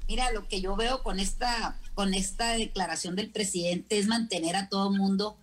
Mira, 0.09 0.31
lo 0.31 0.47
que 0.47 0.61
yo 0.61 0.77
veo 0.77 1.03
con 1.03 1.19
esta, 1.19 1.81
con 1.95 2.15
esta 2.15 2.53
declaración 2.53 3.17
del 3.17 3.31
presidente 3.31 3.99
es 3.99 4.07
mantener 4.07 4.55
a 4.55 4.69
todo 4.69 4.91
mundo 4.91 5.37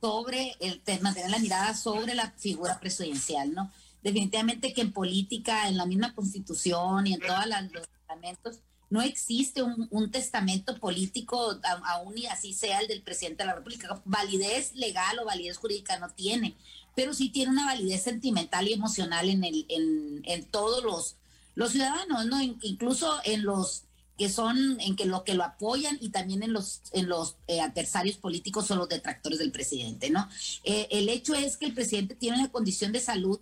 sobre 0.00 0.56
el 0.60 0.82
mantener 1.00 1.30
la 1.30 1.38
mirada 1.38 1.74
sobre 1.74 2.14
la 2.14 2.32
figura 2.32 2.78
presidencial, 2.80 3.54
¿no? 3.54 3.72
Definitivamente 4.02 4.72
que 4.72 4.80
en 4.80 4.92
política, 4.92 5.68
en 5.68 5.76
la 5.76 5.86
misma 5.86 6.14
constitución 6.14 7.06
y 7.06 7.14
en 7.14 7.20
todos 7.20 7.46
los 7.72 7.88
testamentos, 7.88 8.60
no 8.92 9.00
existe 9.00 9.62
un, 9.62 10.10
testamento 10.10 10.76
político, 10.76 11.58
aún 11.86 12.18
y 12.18 12.26
así 12.26 12.52
sea 12.52 12.78
el 12.80 12.88
del 12.88 13.00
presidente 13.00 13.42
de 13.42 13.46
la 13.46 13.54
República. 13.54 14.02
Validez 14.04 14.74
legal 14.74 15.18
o 15.18 15.24
validez 15.24 15.56
jurídica 15.56 15.98
no 15.98 16.10
tiene, 16.10 16.56
pero 16.94 17.14
sí 17.14 17.30
tiene 17.30 17.52
una 17.52 17.64
validez 17.64 18.02
sentimental 18.02 18.68
y 18.68 18.74
emocional 18.74 19.30
en, 19.30 19.44
el, 19.44 20.46
todos 20.50 20.84
los, 20.84 21.16
los 21.54 21.72
ciudadanos, 21.72 22.26
¿no? 22.26 22.42
Incluso 22.42 23.18
en 23.24 23.44
los 23.44 23.84
que 24.18 24.28
son 24.28 24.78
en 24.80 24.94
que 24.94 25.06
lo 25.06 25.24
que 25.24 25.32
lo 25.32 25.44
apoyan 25.44 25.96
y 25.98 26.10
también 26.10 26.42
en 26.42 26.52
los 26.52 26.82
en 26.92 27.08
los 27.08 27.36
eh, 27.46 27.62
adversarios 27.62 28.18
políticos 28.18 28.70
o 28.70 28.76
los 28.76 28.90
detractores 28.90 29.38
del 29.38 29.52
presidente, 29.52 30.10
¿no? 30.10 30.28
Eh, 30.64 30.88
el 30.90 31.08
hecho 31.08 31.34
es 31.34 31.56
que 31.56 31.64
el 31.64 31.72
presidente 31.72 32.14
tiene 32.14 32.40
una 32.40 32.52
condición 32.52 32.92
de 32.92 33.00
salud 33.00 33.40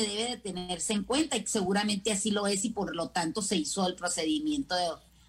debe 0.00 0.30
de 0.30 0.36
tenerse 0.36 0.92
en 0.92 1.04
cuenta 1.04 1.36
y 1.36 1.46
seguramente 1.46 2.12
así 2.12 2.30
lo 2.30 2.46
es 2.46 2.64
y 2.64 2.70
por 2.70 2.94
lo 2.94 3.08
tanto 3.10 3.42
se 3.42 3.56
hizo 3.56 3.86
el 3.86 3.94
procedimiento 3.94 4.74
de, 4.74 4.86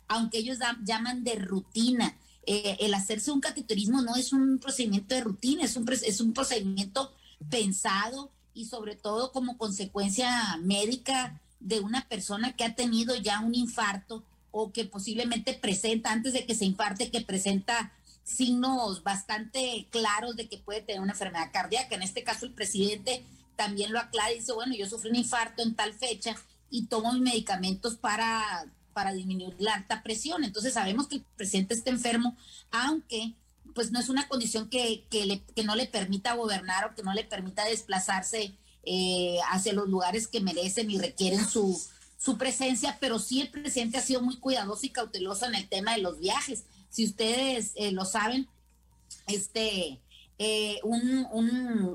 aunque 0.07 0.37
ellos 0.37 0.59
llaman 0.83 1.23
de 1.23 1.35
rutina. 1.35 2.15
Eh, 2.45 2.77
el 2.81 2.93
hacerse 2.93 3.31
un 3.31 3.39
cateterismo 3.39 4.01
no 4.01 4.15
es 4.15 4.33
un 4.33 4.59
procedimiento 4.59 5.15
de 5.15 5.21
rutina, 5.21 5.63
es 5.63 5.75
un, 5.75 5.89
es 5.91 6.21
un 6.21 6.33
procedimiento 6.33 7.13
pensado 7.49 8.31
y 8.53 8.65
sobre 8.65 8.95
todo 8.95 9.31
como 9.31 9.57
consecuencia 9.57 10.57
médica 10.61 11.41
de 11.59 11.79
una 11.79 12.07
persona 12.07 12.55
que 12.55 12.65
ha 12.65 12.75
tenido 12.75 13.15
ya 13.15 13.39
un 13.39 13.55
infarto 13.55 14.23
o 14.51 14.71
que 14.71 14.85
posiblemente 14.85 15.53
presenta, 15.53 16.11
antes 16.11 16.33
de 16.33 16.45
que 16.45 16.53
se 16.53 16.65
infarte, 16.65 17.09
que 17.09 17.21
presenta 17.21 17.91
signos 18.23 19.03
bastante 19.03 19.87
claros 19.89 20.35
de 20.35 20.47
que 20.47 20.57
puede 20.57 20.81
tener 20.81 21.01
una 21.01 21.13
enfermedad 21.13 21.51
cardíaca. 21.51 21.95
En 21.95 22.03
este 22.03 22.23
caso, 22.23 22.45
el 22.45 22.53
presidente 22.53 23.23
también 23.55 23.91
lo 23.91 23.99
aclara 23.99 24.31
y 24.31 24.39
dice, 24.39 24.53
bueno, 24.53 24.75
yo 24.75 24.87
sufrí 24.87 25.09
un 25.09 25.17
infarto 25.17 25.63
en 25.63 25.75
tal 25.75 25.93
fecha 25.93 26.35
y 26.69 26.87
tomo 26.87 27.13
mis 27.13 27.21
medicamentos 27.21 27.95
para, 27.95 28.65
para 28.93 29.13
disminuir 29.13 29.55
la 29.59 29.75
alta 29.75 30.03
presión. 30.03 30.43
Entonces 30.43 30.73
sabemos 30.73 31.07
que 31.07 31.17
el 31.17 31.25
presidente 31.35 31.73
está 31.73 31.89
enfermo, 31.89 32.35
aunque 32.71 33.35
pues 33.73 33.91
no 33.91 33.99
es 33.99 34.09
una 34.09 34.27
condición 34.27 34.69
que, 34.69 35.05
que, 35.09 35.63
no 35.63 35.75
le 35.75 35.87
permita 35.87 36.35
gobernar 36.35 36.85
o 36.85 36.95
que 36.95 37.03
no 37.03 37.13
le 37.13 37.23
permita 37.23 37.65
desplazarse 37.65 38.53
eh, 38.83 39.37
hacia 39.51 39.73
los 39.73 39.89
lugares 39.89 40.27
que 40.27 40.41
merecen 40.41 40.91
y 40.91 40.99
requieren 40.99 41.47
su, 41.47 41.81
su 42.17 42.37
presencia, 42.37 42.97
pero 42.99 43.19
sí 43.19 43.41
el 43.41 43.49
presidente 43.49 43.97
ha 43.97 44.01
sido 44.01 44.21
muy 44.21 44.37
cuidadoso 44.37 44.85
y 44.85 44.89
cauteloso 44.89 45.45
en 45.45 45.55
el 45.55 45.67
tema 45.67 45.95
de 45.95 46.01
los 46.01 46.19
viajes. 46.19 46.65
Si 46.89 47.05
ustedes 47.05 47.71
eh, 47.75 47.91
lo 47.91 48.05
saben, 48.05 48.47
este, 49.27 49.99
eh, 50.39 50.79
un, 50.83 51.27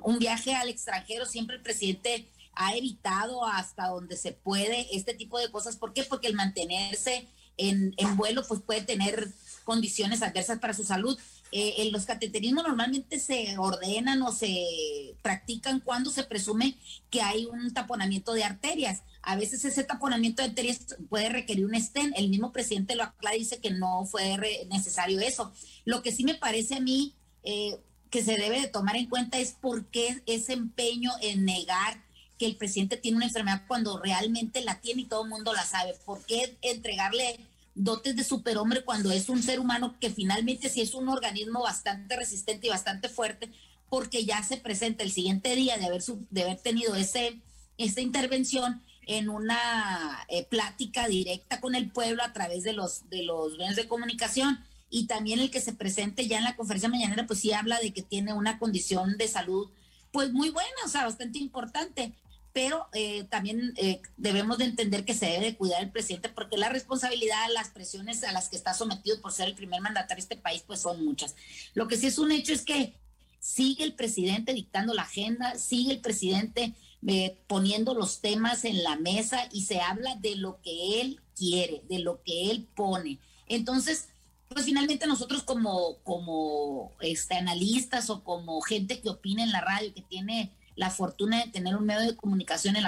un, 0.02 0.18
viaje 0.18 0.54
al 0.54 0.68
extranjero, 0.68 1.26
siempre 1.26 1.56
el 1.56 1.62
presidente 1.62 2.28
ha 2.54 2.76
evitado 2.76 3.44
hasta 3.44 3.88
donde 3.88 4.16
se 4.16 4.32
puede 4.32 4.86
este 4.96 5.14
tipo 5.14 5.38
de 5.38 5.50
cosas. 5.50 5.76
¿Por 5.76 5.92
qué? 5.92 6.04
Porque 6.04 6.28
el 6.28 6.34
mantenerse 6.34 7.26
en, 7.56 7.94
en 7.96 8.16
vuelo 8.16 8.44
pues 8.46 8.60
puede 8.60 8.82
tener 8.82 9.28
condiciones 9.64 10.22
adversas 10.22 10.58
para 10.58 10.72
su 10.72 10.82
salud. 10.82 11.18
Eh, 11.50 11.88
los 11.92 12.04
cateterismos 12.04 12.64
normalmente 12.64 13.18
se 13.18 13.56
ordenan 13.58 14.22
o 14.22 14.32
se 14.32 15.14
practican 15.22 15.80
cuando 15.80 16.10
se 16.10 16.24
presume 16.24 16.76
que 17.10 17.22
hay 17.22 17.46
un 17.46 17.72
taponamiento 17.72 18.32
de 18.32 18.44
arterias. 18.44 19.02
A 19.22 19.36
veces 19.36 19.64
ese 19.64 19.84
taponamiento 19.84 20.42
de 20.42 20.48
arterias 20.48 20.96
puede 21.08 21.28
requerir 21.28 21.66
un 21.66 21.78
stent. 21.80 22.14
El 22.16 22.28
mismo 22.28 22.52
presidente 22.52 22.96
lo 22.96 23.02
aclara 23.02 23.36
y 23.36 23.40
dice 23.40 23.60
que 23.60 23.70
no 23.70 24.06
fue 24.06 24.66
necesario 24.70 25.20
eso. 25.20 25.52
Lo 25.84 26.02
que 26.02 26.12
sí 26.12 26.24
me 26.24 26.34
parece 26.34 26.76
a 26.76 26.80
mí 26.80 27.14
eh, 27.42 27.78
que 28.10 28.22
se 28.22 28.36
debe 28.36 28.60
de 28.60 28.68
tomar 28.68 28.96
en 28.96 29.06
cuenta 29.06 29.38
es 29.38 29.52
por 29.52 29.86
qué 29.86 30.22
ese 30.26 30.52
empeño 30.52 31.12
en 31.20 31.44
negar 31.44 32.02
que 32.38 32.46
el 32.46 32.56
presidente 32.56 32.96
tiene 32.96 33.16
una 33.16 33.26
enfermedad 33.26 33.64
cuando 33.66 33.98
realmente 33.98 34.62
la 34.62 34.80
tiene 34.80 35.02
y 35.02 35.06
todo 35.06 35.24
el 35.24 35.30
mundo 35.30 35.52
la 35.52 35.64
sabe. 35.64 35.94
¿Por 36.04 36.24
qué 36.24 36.56
entregarle 36.62 37.40
dotes 37.78 38.16
de 38.16 38.24
superhombre 38.24 38.84
cuando 38.84 39.10
es 39.10 39.28
un 39.28 39.42
ser 39.42 39.60
humano 39.60 39.96
que 40.00 40.10
finalmente 40.10 40.68
sí 40.68 40.80
es 40.80 40.94
un 40.94 41.08
organismo 41.08 41.62
bastante 41.62 42.16
resistente 42.16 42.66
y 42.66 42.70
bastante 42.70 43.08
fuerte, 43.08 43.50
porque 43.88 44.24
ya 44.24 44.42
se 44.42 44.56
presenta 44.56 45.04
el 45.04 45.12
siguiente 45.12 45.54
día 45.54 45.78
de 45.78 45.86
haber, 45.86 46.02
de 46.02 46.42
haber 46.42 46.58
tenido 46.58 46.94
ese, 46.96 47.40
esa 47.78 48.00
intervención 48.00 48.82
en 49.06 49.28
una 49.30 50.26
eh, 50.28 50.44
plática 50.44 51.08
directa 51.08 51.60
con 51.60 51.74
el 51.74 51.90
pueblo 51.90 52.22
a 52.22 52.32
través 52.32 52.64
de 52.64 52.74
los, 52.74 53.08
de 53.08 53.22
los 53.22 53.56
medios 53.56 53.76
de 53.76 53.88
comunicación 53.88 54.62
y 54.90 55.06
también 55.06 55.40
el 55.40 55.50
que 55.50 55.60
se 55.60 55.72
presente 55.72 56.26
ya 56.26 56.38
en 56.38 56.44
la 56.44 56.56
conferencia 56.56 56.88
mañanera, 56.88 57.26
pues 57.26 57.40
sí 57.40 57.52
habla 57.52 57.78
de 57.80 57.92
que 57.92 58.02
tiene 58.02 58.32
una 58.32 58.58
condición 58.58 59.16
de 59.18 59.28
salud 59.28 59.70
pues 60.12 60.32
muy 60.32 60.50
buena, 60.50 60.70
o 60.84 60.88
sea, 60.88 61.04
bastante 61.04 61.38
importante 61.38 62.14
pero 62.58 62.88
eh, 62.92 63.22
también 63.30 63.72
eh, 63.76 64.00
debemos 64.16 64.58
de 64.58 64.64
entender 64.64 65.04
que 65.04 65.14
se 65.14 65.26
debe 65.26 65.54
cuidar 65.54 65.80
el 65.80 65.92
presidente 65.92 66.28
porque 66.28 66.56
la 66.56 66.68
responsabilidad, 66.68 67.46
las 67.52 67.68
presiones 67.68 68.24
a 68.24 68.32
las 68.32 68.48
que 68.48 68.56
está 68.56 68.74
sometido 68.74 69.20
por 69.20 69.32
ser 69.32 69.46
el 69.46 69.54
primer 69.54 69.80
mandatario 69.80 70.16
de 70.16 70.34
este 70.34 70.42
país, 70.42 70.64
pues 70.66 70.80
son 70.80 71.04
muchas. 71.04 71.36
Lo 71.74 71.86
que 71.86 71.96
sí 71.96 72.08
es 72.08 72.18
un 72.18 72.32
hecho 72.32 72.52
es 72.52 72.62
que 72.62 72.94
sigue 73.38 73.84
el 73.84 73.94
presidente 73.94 74.54
dictando 74.54 74.92
la 74.92 75.02
agenda, 75.02 75.56
sigue 75.56 75.92
el 75.92 76.00
presidente 76.00 76.74
eh, 77.06 77.38
poniendo 77.46 77.94
los 77.94 78.20
temas 78.20 78.64
en 78.64 78.82
la 78.82 78.96
mesa 78.96 79.48
y 79.52 79.62
se 79.62 79.80
habla 79.80 80.16
de 80.16 80.34
lo 80.34 80.60
que 80.60 81.00
él 81.00 81.20
quiere, 81.36 81.82
de 81.88 82.00
lo 82.00 82.24
que 82.24 82.50
él 82.50 82.66
pone. 82.74 83.20
Entonces, 83.46 84.08
pues 84.48 84.64
finalmente 84.64 85.06
nosotros 85.06 85.42
como, 85.42 85.98
como 86.04 86.92
este, 87.00 87.36
analistas 87.36 88.10
o 88.10 88.24
como 88.24 88.60
gente 88.60 89.00
que 89.00 89.10
opina 89.10 89.42
en 89.42 89.52
la 89.52 89.60
radio, 89.60 89.92
que 89.94 90.02
tiene 90.02 90.52
la 90.74 90.90
fortuna 90.90 91.44
de 91.44 91.50
tener 91.50 91.76
un 91.76 91.84
medio 91.84 92.02
de 92.02 92.16
comunicación 92.16 92.76
en 92.76 92.84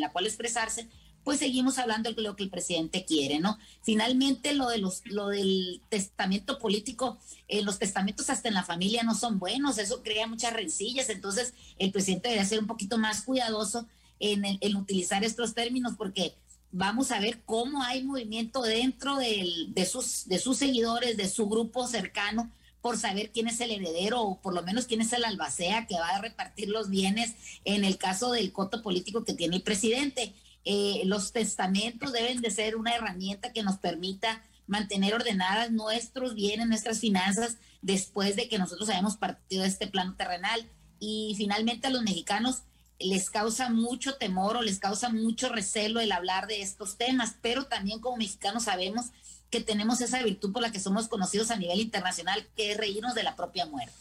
la, 0.00 0.12
cual 0.12 0.26
expresarse, 0.26 0.88
pues 1.22 1.38
seguimos 1.38 1.78
hablando 1.78 2.12
de 2.12 2.22
lo 2.22 2.36
que 2.36 2.42
el 2.42 2.50
presidente 2.50 3.04
quiere, 3.04 3.38
¿no? 3.38 3.58
Finalmente, 3.82 4.54
lo 4.54 4.68
de 4.68 4.78
los, 4.78 5.02
lo 5.06 5.28
del 5.28 5.80
testamento 5.88 6.58
político, 6.58 7.18
eh, 7.48 7.62
los 7.62 7.78
testamentos 7.78 8.28
hasta 8.30 8.48
en 8.48 8.54
la 8.54 8.64
familia 8.64 9.02
no 9.02 9.14
son 9.14 9.38
buenos, 9.38 9.78
eso 9.78 10.02
crea 10.02 10.26
muchas 10.26 10.52
rencillas, 10.52 11.10
entonces 11.10 11.54
el 11.78 11.92
presidente 11.92 12.28
debería 12.28 12.48
ser 12.48 12.60
un 12.60 12.66
poquito 12.66 12.98
más 12.98 13.22
cuidadoso 13.22 13.86
en, 14.20 14.44
en 14.44 14.76
utilizar 14.76 15.22
estos 15.22 15.54
términos, 15.54 15.94
porque 15.96 16.34
vamos 16.76 17.12
a 17.12 17.20
ver 17.20 17.40
cómo 17.46 17.84
hay 17.84 18.02
movimiento 18.02 18.60
dentro 18.62 19.16
de, 19.16 19.86
sus, 19.88 20.26
de 20.26 20.40
sus 20.40 20.58
seguidores, 20.58 21.16
de 21.16 21.28
su 21.28 21.48
grupo 21.48 21.86
cercano, 21.86 22.50
por 22.80 22.98
saber 22.98 23.30
quién 23.30 23.46
es 23.46 23.60
el 23.60 23.70
heredero 23.70 24.20
o 24.20 24.40
por 24.40 24.52
lo 24.52 24.62
menos 24.62 24.86
quién 24.86 25.00
es 25.00 25.12
el 25.12 25.24
albacea 25.24 25.86
que 25.86 25.94
va 25.94 26.08
a 26.08 26.20
repartir 26.20 26.68
los 26.68 26.90
bienes 26.90 27.34
en 27.64 27.84
el 27.84 27.96
caso 27.96 28.32
del 28.32 28.52
coto 28.52 28.82
político 28.82 29.24
que 29.24 29.34
tiene 29.34 29.56
el 29.56 29.62
presidente. 29.62 30.34
Eh, 30.64 31.02
los 31.04 31.32
testamentos 31.32 32.12
deben 32.12 32.40
de 32.40 32.50
ser 32.50 32.74
una 32.74 32.94
herramienta 32.94 33.52
que 33.52 33.62
nos 33.62 33.78
permita 33.78 34.42
mantener 34.66 35.14
ordenadas 35.14 35.70
nuestros 35.70 36.34
bienes, 36.34 36.66
nuestras 36.66 36.98
finanzas, 36.98 37.56
después 37.82 38.34
de 38.34 38.48
que 38.48 38.58
nosotros 38.58 38.88
hayamos 38.88 39.16
partido 39.16 39.62
de 39.62 39.68
este 39.68 39.86
plano 39.86 40.16
terrenal. 40.16 40.68
Y 40.98 41.34
finalmente 41.36 41.86
a 41.86 41.90
los 41.90 42.02
mexicanos 42.02 42.62
les 42.98 43.30
causa 43.30 43.68
mucho 43.68 44.16
temor 44.16 44.56
o 44.56 44.62
les 44.62 44.78
causa 44.78 45.08
mucho 45.08 45.48
recelo 45.48 46.00
el 46.00 46.12
hablar 46.12 46.46
de 46.46 46.62
estos 46.62 46.96
temas, 46.96 47.34
pero 47.42 47.66
también 47.66 48.00
como 48.00 48.16
mexicanos 48.16 48.64
sabemos 48.64 49.06
que 49.50 49.60
tenemos 49.60 50.00
esa 50.00 50.22
virtud 50.22 50.52
por 50.52 50.62
la 50.62 50.72
que 50.72 50.80
somos 50.80 51.08
conocidos 51.08 51.50
a 51.50 51.56
nivel 51.56 51.80
internacional, 51.80 52.46
que 52.56 52.72
es 52.72 52.76
reírnos 52.76 53.14
de 53.14 53.22
la 53.22 53.36
propia 53.36 53.66
muerte. 53.66 53.94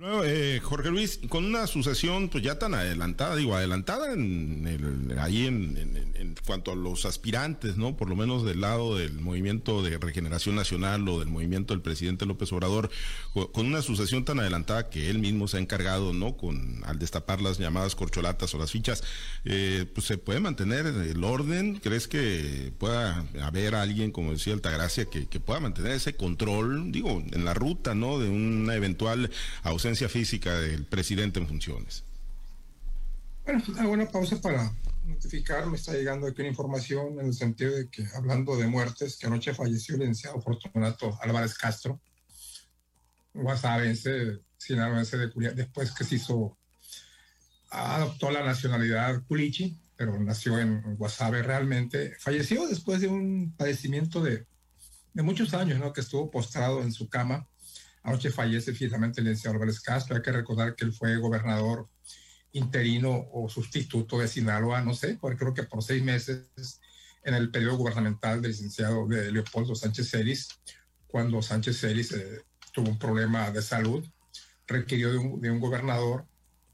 Eh, 0.00 0.60
Jorge 0.62 0.90
Luis, 0.90 1.18
con 1.28 1.44
una 1.44 1.66
sucesión 1.66 2.28
pues 2.28 2.44
ya 2.44 2.56
tan 2.56 2.72
adelantada, 2.72 3.34
digo, 3.34 3.56
adelantada 3.56 4.12
en 4.12 4.64
el, 4.68 5.18
ahí 5.18 5.46
en, 5.46 6.36
cuanto 6.46 6.70
a 6.70 6.76
los 6.76 7.04
aspirantes, 7.04 7.76
¿no? 7.76 7.96
Por 7.96 8.08
lo 8.08 8.14
menos 8.14 8.44
del 8.44 8.60
lado 8.60 8.96
del 8.96 9.14
movimiento 9.14 9.82
de 9.82 9.98
regeneración 9.98 10.54
nacional 10.54 11.06
o 11.08 11.18
del 11.18 11.28
movimiento 11.28 11.74
del 11.74 11.82
presidente 11.82 12.26
López 12.26 12.52
Obrador, 12.52 12.90
con 13.34 13.66
una 13.66 13.82
sucesión 13.82 14.24
tan 14.24 14.38
adelantada 14.38 14.88
que 14.88 15.10
él 15.10 15.18
mismo 15.18 15.48
se 15.48 15.56
ha 15.56 15.60
encargado, 15.60 16.12
¿no? 16.12 16.36
Con 16.36 16.80
al 16.84 16.98
destapar 17.00 17.40
las 17.42 17.58
llamadas 17.58 17.96
corcholatas 17.96 18.54
o 18.54 18.58
las 18.58 18.70
fichas, 18.70 19.02
eh, 19.44 19.84
pues 19.92 20.06
se 20.06 20.16
puede 20.16 20.38
mantener 20.38 20.86
el 20.86 21.24
orden. 21.24 21.80
¿Crees 21.82 22.06
que 22.06 22.72
pueda 22.78 23.26
haber 23.42 23.74
alguien, 23.74 24.12
como 24.12 24.30
decía 24.30 24.54
Altagracia, 24.54 25.06
que, 25.06 25.26
que 25.26 25.40
pueda 25.40 25.58
mantener 25.58 25.92
ese 25.92 26.14
control, 26.14 26.92
digo, 26.92 27.22
en 27.32 27.44
la 27.44 27.52
ruta, 27.52 27.94
¿no? 27.96 28.20
De 28.20 28.28
una 28.28 28.76
eventual 28.76 29.30
ausencia 29.64 29.87
física 29.96 30.58
del 30.60 30.84
presidente 30.84 31.40
en 31.40 31.48
funciones. 31.48 32.04
Bueno, 33.44 33.62
una 33.68 33.86
buena 33.86 34.06
pausa 34.10 34.40
para 34.40 34.70
notificar, 35.06 35.66
me 35.66 35.76
está 35.76 35.94
llegando 35.94 36.26
aquí 36.26 36.42
una 36.42 36.50
información 36.50 37.18
en 37.18 37.26
el 37.26 37.34
sentido 37.34 37.74
de 37.74 37.88
que, 37.88 38.06
hablando 38.14 38.56
de 38.56 38.66
muertes, 38.66 39.16
que 39.16 39.26
anoche 39.26 39.54
falleció 39.54 39.94
el 39.94 40.00
licenciado 40.00 40.40
Fortunato 40.40 41.18
Álvarez 41.22 41.54
Castro, 41.54 42.00
guasabense, 43.32 44.40
sinaloense 44.58 45.16
de 45.16 45.30
Culiacán, 45.30 45.56
después 45.56 45.92
que 45.92 46.04
se 46.04 46.16
hizo, 46.16 46.58
adoptó 47.70 48.30
la 48.30 48.44
nacionalidad 48.44 49.22
culichi, 49.26 49.78
pero 49.96 50.18
nació 50.20 50.58
en 50.58 50.96
Guasave 50.96 51.42
realmente, 51.42 52.14
falleció 52.18 52.68
después 52.68 53.00
de 53.00 53.08
un 53.08 53.54
padecimiento 53.56 54.22
de, 54.22 54.46
de 55.14 55.22
muchos 55.22 55.54
años, 55.54 55.78
¿no? 55.78 55.92
Que 55.92 56.02
estuvo 56.02 56.30
postrado 56.30 56.82
en 56.82 56.92
su 56.92 57.08
cama 57.08 57.48
Anoche 58.08 58.30
fallece 58.30 58.72
físicamente 58.72 59.20
el 59.20 59.26
licenciado 59.26 59.56
Álvarez 59.56 59.80
Castro. 59.80 60.16
Hay 60.16 60.22
que 60.22 60.32
recordar 60.32 60.74
que 60.74 60.86
él 60.86 60.94
fue 60.94 61.18
gobernador 61.18 61.90
interino 62.52 63.28
o 63.32 63.50
sustituto 63.50 64.18
de 64.18 64.26
Sinaloa, 64.26 64.80
no 64.80 64.94
sé, 64.94 65.18
porque 65.20 65.36
creo 65.36 65.52
que 65.52 65.64
por 65.64 65.82
seis 65.82 66.02
meses 66.02 66.48
en 67.22 67.34
el 67.34 67.50
periodo 67.50 67.76
gubernamental 67.76 68.40
del 68.40 68.52
licenciado 68.52 69.06
de 69.06 69.30
Leopoldo 69.30 69.74
Sánchez 69.74 70.10
Celis, 70.10 70.48
cuando 71.06 71.42
Sánchez 71.42 71.80
Celis 71.80 72.12
eh, 72.12 72.40
tuvo 72.72 72.88
un 72.88 72.98
problema 72.98 73.50
de 73.50 73.60
salud, 73.60 74.02
requirió 74.66 75.12
de 75.12 75.50
un, 75.50 75.60
gobernador, 75.60 76.24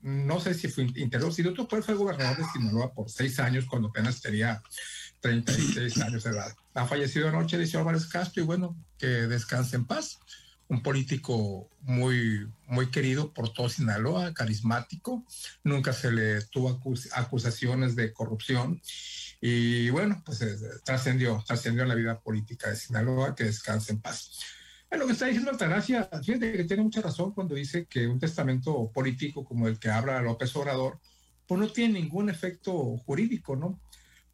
no 0.03 0.39
sé 0.39 0.55
si 0.55 0.69
fue 0.69 0.85
interior, 0.85 1.35
si 1.35 1.45
otro 1.45 1.67
fue, 1.67 1.83
fue 1.83 1.95
gobernador 1.95 2.37
de 2.37 2.45
Sinaloa 2.53 2.95
por 2.95 3.11
seis 3.11 3.41
años, 3.41 3.67
cuando 3.69 3.89
apenas 3.89 4.21
tenía 4.21 4.63
36 5.21 6.01
años 6.01 6.23
de 6.23 6.31
edad. 6.31 6.55
Ha 6.75 6.87
fallecido 6.87 7.29
anoche 7.29 7.57
el 7.57 7.63
licenciado 7.63 7.89
Álvarez 7.89 8.07
Castro 8.07 8.41
y 8.41 8.47
bueno, 8.47 8.77
que 8.97 9.07
descanse 9.07 9.75
en 9.75 9.87
paz 9.87 10.21
un 10.69 10.83
político 10.83 11.69
muy, 11.83 12.49
muy 12.67 12.91
querido 12.91 13.33
por 13.33 13.53
todo 13.53 13.69
Sinaloa, 13.69 14.33
carismático, 14.33 15.25
nunca 15.63 15.93
se 15.93 16.11
le 16.11 16.43
tuvo 16.43 16.81
acusaciones 17.13 17.97
de 17.97 18.13
corrupción. 18.13 18.81
Y 19.41 19.91
bueno, 19.91 20.23
pues 20.25 20.41
eh, 20.43 20.57
trascendió, 20.85 21.43
trascendió 21.47 21.83
en 21.83 21.89
la 21.91 21.95
vida 21.95 22.21
política 22.21 22.71
de 22.71 22.77
Sinaloa, 22.77 23.35
que 23.35 23.45
descanse 23.45 23.93
en 23.93 24.01
paz. 24.01 24.41
Lo 24.91 25.07
que 25.07 25.13
está 25.13 25.27
diciendo 25.27 25.51
Altagracia, 25.51 26.09
fíjate 26.23 26.53
que 26.53 26.65
tiene 26.65 26.85
mucha 26.85 27.01
razón 27.01 27.33
cuando 27.33 27.57
dice 27.57 27.87
que 27.87 28.07
un 28.07 28.21
testamento 28.21 28.91
político 28.93 29.45
como 29.45 29.67
el 29.67 29.79
que 29.79 29.91
habla 29.91 30.23
López 30.23 30.55
Obrador, 30.55 31.01
pues 31.47 31.61
no 31.61 31.69
tiene 31.69 32.01
ningún 32.01 32.31
efecto 32.31 32.97
jurídico, 32.99 33.57
¿no? 33.57 33.81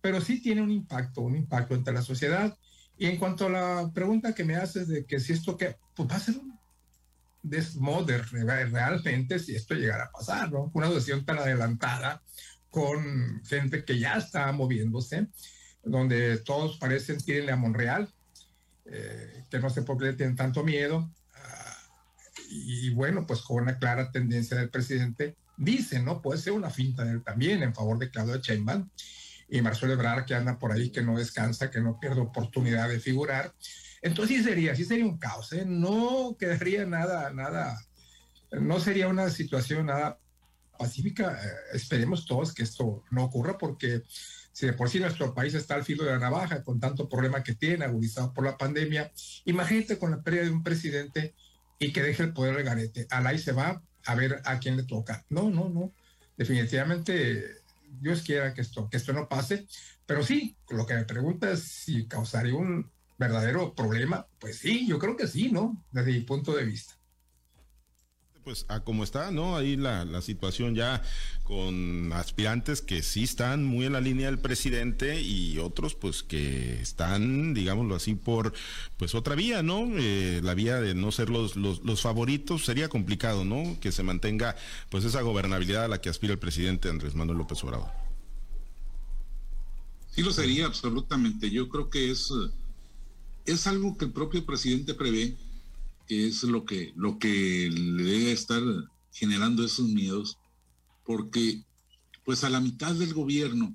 Pero 0.02 0.20
sí 0.20 0.40
tiene 0.40 0.62
un 0.62 0.70
impacto, 0.70 1.22
un 1.22 1.36
impacto 1.36 1.74
entre 1.74 1.94
la 1.94 2.02
sociedad 2.02 2.56
y 3.00 3.06
en 3.06 3.16
cuanto 3.16 3.46
a 3.46 3.48
la 3.48 3.90
pregunta 3.94 4.34
que 4.34 4.44
me 4.44 4.56
haces 4.56 4.86
de 4.86 5.06
que 5.06 5.18
si 5.18 5.32
esto 5.32 5.56
que, 5.56 5.74
pues 5.96 6.06
va 6.06 6.16
a 6.16 6.20
ser 6.20 6.36
un 6.36 6.60
desmoder 7.42 8.26
realmente 8.30 9.38
si 9.38 9.56
esto 9.56 9.74
llegara 9.74 10.04
a 10.04 10.10
pasar, 10.10 10.52
¿no? 10.52 10.70
Una 10.74 10.90
decisión 10.90 11.24
tan 11.24 11.38
adelantada 11.38 12.22
con 12.68 13.42
gente 13.46 13.86
que 13.86 13.98
ya 13.98 14.18
está 14.18 14.52
moviéndose, 14.52 15.28
donde 15.82 16.36
todos 16.40 16.76
parecen 16.76 17.16
irle 17.26 17.52
a 17.52 17.56
Monreal, 17.56 18.12
eh, 18.84 19.46
que 19.50 19.58
no 19.60 19.70
sé 19.70 19.80
por 19.80 19.96
qué 19.96 20.04
le 20.04 20.12
tienen 20.12 20.36
tanto 20.36 20.62
miedo. 20.62 21.10
Ah, 21.34 21.76
y, 22.50 22.90
bueno, 22.90 23.26
pues 23.26 23.40
con 23.40 23.62
una 23.62 23.78
clara 23.78 24.12
tendencia 24.12 24.58
del 24.58 24.68
presidente, 24.68 25.36
dice, 25.56 26.02
¿no? 26.02 26.20
Puede 26.20 26.38
ser 26.38 26.52
una 26.52 26.68
finta 26.68 27.02
de 27.02 27.12
él 27.12 27.22
también 27.24 27.62
en 27.62 27.74
favor 27.74 27.98
de 27.98 28.10
Claudio 28.10 28.36
Sheinbaum 28.36 28.90
y 29.50 29.60
Marcelo 29.62 29.92
Ebrard 29.92 30.24
que 30.24 30.34
anda 30.34 30.58
por 30.58 30.72
ahí, 30.72 30.90
que 30.90 31.02
no 31.02 31.18
descansa, 31.18 31.70
que 31.70 31.80
no 31.80 31.98
pierde 31.98 32.20
oportunidad 32.20 32.88
de 32.88 33.00
figurar. 33.00 33.54
Entonces 34.00 34.38
sí 34.38 34.44
sería, 34.44 34.74
sí 34.74 34.84
sería 34.84 35.04
un 35.04 35.18
caos, 35.18 35.52
¿eh? 35.52 35.64
no 35.66 36.36
quedaría 36.38 36.86
nada, 36.86 37.30
nada, 37.32 37.78
no 38.52 38.80
sería 38.80 39.08
una 39.08 39.28
situación 39.30 39.86
nada 39.86 40.18
pacífica. 40.78 41.38
Eh, 41.44 41.76
esperemos 41.76 42.24
todos 42.24 42.54
que 42.54 42.62
esto 42.62 43.04
no 43.10 43.24
ocurra 43.24 43.58
porque 43.58 44.02
si 44.52 44.66
de 44.66 44.72
por 44.72 44.88
sí 44.88 45.00
nuestro 45.00 45.34
país 45.34 45.54
está 45.54 45.74
al 45.74 45.84
filo 45.84 46.04
de 46.04 46.12
la 46.12 46.18
navaja 46.18 46.62
con 46.62 46.80
tanto 46.80 47.08
problema 47.08 47.42
que 47.42 47.54
tiene, 47.54 47.84
agudizado 47.84 48.32
por 48.32 48.44
la 48.44 48.56
pandemia, 48.56 49.12
imagínate 49.44 49.98
con 49.98 50.12
la 50.12 50.22
pérdida 50.22 50.44
de 50.44 50.50
un 50.50 50.62
presidente 50.62 51.34
y 51.78 51.92
que 51.92 52.02
deje 52.02 52.22
el 52.22 52.32
poder 52.32 52.56
de 52.56 52.62
garete. 52.62 53.06
Al 53.10 53.38
se 53.38 53.52
va 53.52 53.82
a 54.06 54.14
ver 54.14 54.40
a 54.44 54.58
quién 54.58 54.76
le 54.76 54.84
toca. 54.84 55.24
No, 55.28 55.50
no, 55.50 55.68
no. 55.68 55.92
Definitivamente 56.36 57.59
Dios 57.98 58.22
quiera 58.22 58.54
que 58.54 58.60
esto, 58.60 58.88
que 58.88 58.96
esto 58.96 59.12
no 59.12 59.28
pase, 59.28 59.66
pero 60.06 60.22
sí, 60.22 60.56
lo 60.68 60.86
que 60.86 60.94
me 60.94 61.04
pregunta 61.04 61.50
es 61.50 61.62
si 61.62 62.06
causaría 62.06 62.54
un 62.54 62.90
verdadero 63.18 63.74
problema, 63.74 64.26
pues 64.38 64.58
sí, 64.58 64.86
yo 64.86 64.98
creo 64.98 65.16
que 65.16 65.26
sí, 65.26 65.50
¿no? 65.52 65.84
Desde 65.90 66.12
mi 66.12 66.20
punto 66.20 66.54
de 66.54 66.64
vista 66.64 66.99
pues 68.44 68.64
a 68.68 68.80
como 68.80 69.04
está, 69.04 69.30
¿no? 69.30 69.56
Ahí 69.56 69.76
la, 69.76 70.04
la, 70.04 70.22
situación 70.22 70.74
ya 70.74 71.02
con 71.44 72.12
aspirantes 72.12 72.80
que 72.80 73.02
sí 73.02 73.24
están 73.24 73.64
muy 73.64 73.86
en 73.86 73.92
la 73.92 74.00
línea 74.00 74.26
del 74.26 74.38
presidente 74.38 75.20
y 75.20 75.58
otros 75.58 75.94
pues 75.94 76.22
que 76.22 76.80
están, 76.80 77.54
digámoslo 77.54 77.94
así, 77.94 78.14
por 78.14 78.52
pues 78.96 79.14
otra 79.14 79.34
vía, 79.34 79.62
¿no? 79.62 79.86
Eh, 79.96 80.40
la 80.42 80.54
vía 80.54 80.80
de 80.80 80.94
no 80.94 81.12
ser 81.12 81.28
los, 81.28 81.56
los, 81.56 81.82
los, 81.84 82.00
favoritos 82.00 82.64
sería 82.64 82.88
complicado, 82.88 83.44
¿no? 83.44 83.78
Que 83.80 83.92
se 83.92 84.02
mantenga 84.02 84.56
pues 84.88 85.04
esa 85.04 85.20
gobernabilidad 85.20 85.84
a 85.84 85.88
la 85.88 86.00
que 86.00 86.08
aspira 86.08 86.32
el 86.32 86.38
presidente 86.38 86.88
Andrés 86.88 87.14
Manuel 87.14 87.38
López 87.38 87.62
Obrador. 87.64 87.90
Sí 90.10 90.22
lo 90.22 90.32
sería, 90.32 90.66
absolutamente. 90.66 91.50
Yo 91.50 91.68
creo 91.68 91.88
que 91.90 92.10
es, 92.10 92.32
es 93.44 93.66
algo 93.66 93.96
que 93.96 94.06
el 94.06 94.12
propio 94.12 94.44
presidente 94.44 94.94
prevé 94.94 95.36
es 96.10 96.42
lo 96.42 96.64
que, 96.64 96.92
lo 96.96 97.18
que 97.18 97.70
le 97.70 98.02
debe 98.02 98.32
estar 98.32 98.62
generando 99.12 99.64
esos 99.64 99.88
miedos, 99.88 100.38
porque 101.04 101.64
pues 102.24 102.44
a 102.44 102.50
la 102.50 102.60
mitad 102.60 102.94
del 102.94 103.14
gobierno, 103.14 103.74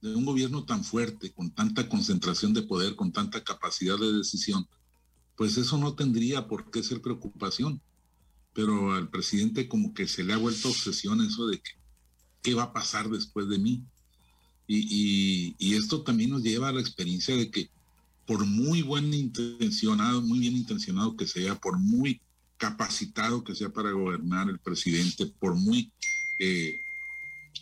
de 0.00 0.14
un 0.14 0.24
gobierno 0.24 0.64
tan 0.64 0.84
fuerte, 0.84 1.32
con 1.32 1.50
tanta 1.50 1.88
concentración 1.88 2.54
de 2.54 2.62
poder, 2.62 2.96
con 2.96 3.12
tanta 3.12 3.42
capacidad 3.42 3.98
de 3.98 4.12
decisión, 4.12 4.66
pues 5.36 5.56
eso 5.56 5.78
no 5.78 5.94
tendría 5.94 6.46
por 6.46 6.70
qué 6.70 6.82
ser 6.82 7.00
preocupación. 7.00 7.80
Pero 8.52 8.92
al 8.94 9.08
presidente 9.08 9.68
como 9.68 9.94
que 9.94 10.08
se 10.08 10.24
le 10.24 10.32
ha 10.32 10.38
vuelto 10.38 10.68
obsesión 10.68 11.20
eso 11.20 11.46
de 11.46 11.58
que, 11.58 11.70
qué 12.42 12.54
va 12.54 12.64
a 12.64 12.72
pasar 12.72 13.08
después 13.08 13.48
de 13.48 13.58
mí. 13.58 13.84
Y, 14.66 15.54
y 15.58 15.74
esto 15.74 16.02
también 16.02 16.30
nos 16.30 16.42
lleva 16.42 16.68
a 16.68 16.72
la 16.72 16.80
experiencia 16.80 17.36
de 17.36 17.50
que 17.50 17.70
por 18.26 18.46
muy 18.46 18.82
buen 18.82 19.12
intencionado, 19.12 20.22
muy 20.22 20.38
bien 20.38 20.56
intencionado 20.56 21.16
que 21.16 21.26
sea, 21.26 21.54
por 21.56 21.78
muy 21.78 22.20
capacitado 22.56 23.42
que 23.42 23.54
sea 23.54 23.70
para 23.70 23.90
gobernar 23.90 24.48
el 24.48 24.58
presidente, 24.58 25.26
por 25.26 25.54
muy 25.54 25.90
eh, 26.38 26.74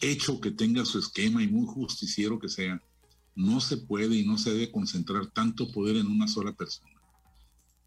hecho 0.00 0.40
que 0.40 0.50
tenga 0.50 0.84
su 0.84 0.98
esquema 0.98 1.42
y 1.42 1.48
muy 1.48 1.66
justiciero 1.66 2.38
que 2.38 2.48
sea, 2.48 2.82
no 3.34 3.60
se 3.60 3.76
puede 3.76 4.16
y 4.16 4.26
no 4.26 4.36
se 4.36 4.50
debe 4.50 4.72
concentrar 4.72 5.26
tanto 5.28 5.70
poder 5.70 5.96
en 5.96 6.08
una 6.08 6.26
sola 6.26 6.52
persona. 6.52 6.90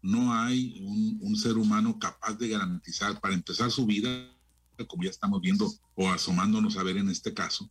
No 0.00 0.32
hay 0.32 0.80
un, 0.80 1.36
ser 1.36 1.58
humano 1.58 1.98
capaz 1.98 2.34
de 2.34 2.48
garantizar, 2.48 3.20
para 3.20 3.34
empezar 3.34 3.70
su 3.70 3.86
vida, 3.86 4.28
como 4.88 5.04
ya 5.04 5.10
estamos 5.10 5.40
viendo 5.40 5.72
o 5.94 6.10
asomándonos 6.10 6.76
a 6.76 6.82
ver 6.82 6.96
en 6.96 7.10
este 7.10 7.34
caso, 7.34 7.70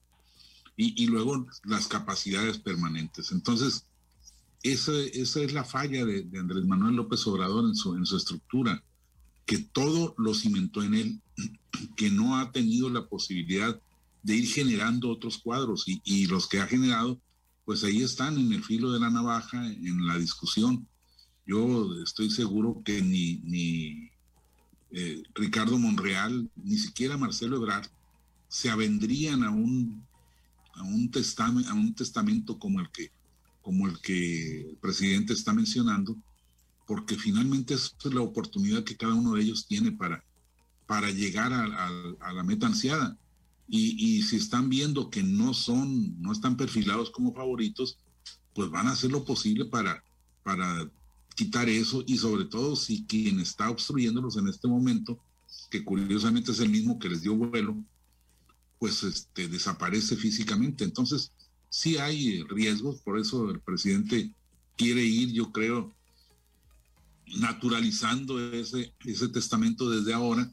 y, 0.78 1.04
y 1.04 1.08
luego 1.08 1.48
las 1.64 1.88
capacidades 1.88 2.60
permanentes. 2.60 3.32
Entonces, 3.32 3.86
esa, 4.64 4.98
esa 5.14 5.42
es 5.42 5.54
la 5.54 5.64
falla 5.64 6.06
de, 6.06 6.28
Andrés 6.38 6.66
Manuel 6.66 6.96
López 6.96 7.26
Obrador 7.28 7.66
en 7.66 7.76
su, 7.76 7.96
en 7.96 8.06
su 8.06 8.18
estructura, 8.18 8.84
que 9.46 9.58
todo 9.58 10.14
lo 10.18 10.34
cimentó 10.34 10.84
en 10.84 10.94
él, 10.94 11.22
que 11.96 12.10
no 12.10 12.38
ha 12.38 12.52
tenido 12.52 12.90
la 12.90 13.08
posibilidad 13.08 13.80
de 14.24 14.36
ir 14.36 14.48
generando 14.48 15.10
otros 15.10 15.40
cuadros 15.40 15.86
y, 15.88 16.28
los 16.28 16.48
que 16.48 16.60
ha 16.60 16.68
generado, 16.68 17.20
pues 17.66 17.84
ahí 17.84 18.04
están 18.04 18.38
en 18.38 18.52
el 18.54 18.64
filo 18.64 18.92
de 18.92 19.00
la 19.00 19.10
navaja, 19.10 19.66
en 19.66 20.06
la 20.06 20.18
discusión. 20.18 20.88
Yo 21.46 22.02
estoy 22.04 22.30
seguro 22.30 22.82
que 22.86 23.02
ni, 23.02 23.38
ni 23.44 24.12
eh, 24.92 25.24
Ricardo 25.34 25.80
Monreal, 25.80 26.50
ni 26.56 26.78
siquiera 26.78 27.18
Marcelo 27.18 27.58
Ebrard, 27.58 27.88
se 28.48 28.70
avendrían 28.70 29.44
a 29.44 29.50
un, 29.50 30.06
a 30.76 30.84
un, 30.84 31.12
a 31.68 31.74
un 31.74 31.96
testamento 31.96 32.60
como 32.60 32.80
el 32.80 32.92
que 32.92 33.12
como 33.62 33.88
el 33.88 34.00
que 34.00 34.70
el 34.70 34.78
presidente 34.78 35.34
está 35.34 35.54
mencionando, 35.54 36.18
porque 36.88 37.16
finalmente 37.16 37.74
es 37.74 37.96
la 38.06 38.22
oportunidad 38.22 38.84
que 38.84 38.98
cada 38.98 39.14
uno 39.14 39.34
de 39.34 39.44
ellos 39.44 39.66
tiene 39.68 39.92
para, 39.92 40.24
para 40.88 41.10
llegar 41.10 41.54
a, 41.54 42.34
la 42.34 42.44
meta 42.44 42.68
ansiada. 42.68 43.18
Y, 43.70 44.22
si 44.24 44.36
están 44.36 44.68
viendo 44.68 45.10
que 45.10 45.24
no 45.24 45.54
son, 45.54 46.22
no 46.22 46.34
están 46.34 46.58
perfilados 46.58 47.10
como 47.10 47.34
favoritos, 47.34 47.98
pues 48.54 48.70
van 48.70 48.88
a 48.88 48.92
hacer 48.92 49.12
lo 49.12 49.24
posible 49.24 49.64
para, 49.64 50.04
para 50.44 50.92
quitar 51.36 51.70
eso 51.70 52.04
y 52.06 52.18
sobre 52.18 52.44
todo 52.44 52.76
si 52.76 53.06
quien 53.06 53.40
está 53.40 53.70
obstruyéndolos 53.70 54.36
en 54.36 54.50
este 54.50 54.68
momento, 54.68 55.18
que 55.70 55.86
curiosamente 55.86 56.52
es 56.52 56.60
el 56.60 56.70
mismo 56.70 57.00
que 57.00 57.08
les 57.08 57.22
dio 57.22 57.36
vuelo, 57.36 57.78
pues 58.78 59.04
este, 59.04 59.48
desaparece 59.48 60.18
físicamente. 60.18 60.84
Entonces, 60.84 61.32
sí 61.72 61.98
hay 61.98 62.44
riesgos, 62.44 63.02
por 63.02 63.18
eso 63.18 63.50
el 63.50 63.62
presidente 63.62 64.36
quiere 64.78 65.04
ir, 65.04 65.32
yo 65.32 65.52
creo, 65.52 65.96
naturalizando 67.38 68.40
ese, 68.54 68.94
ese 69.06 69.30
testamento 69.30 69.90
desde 69.90 70.14
ahora 70.14 70.52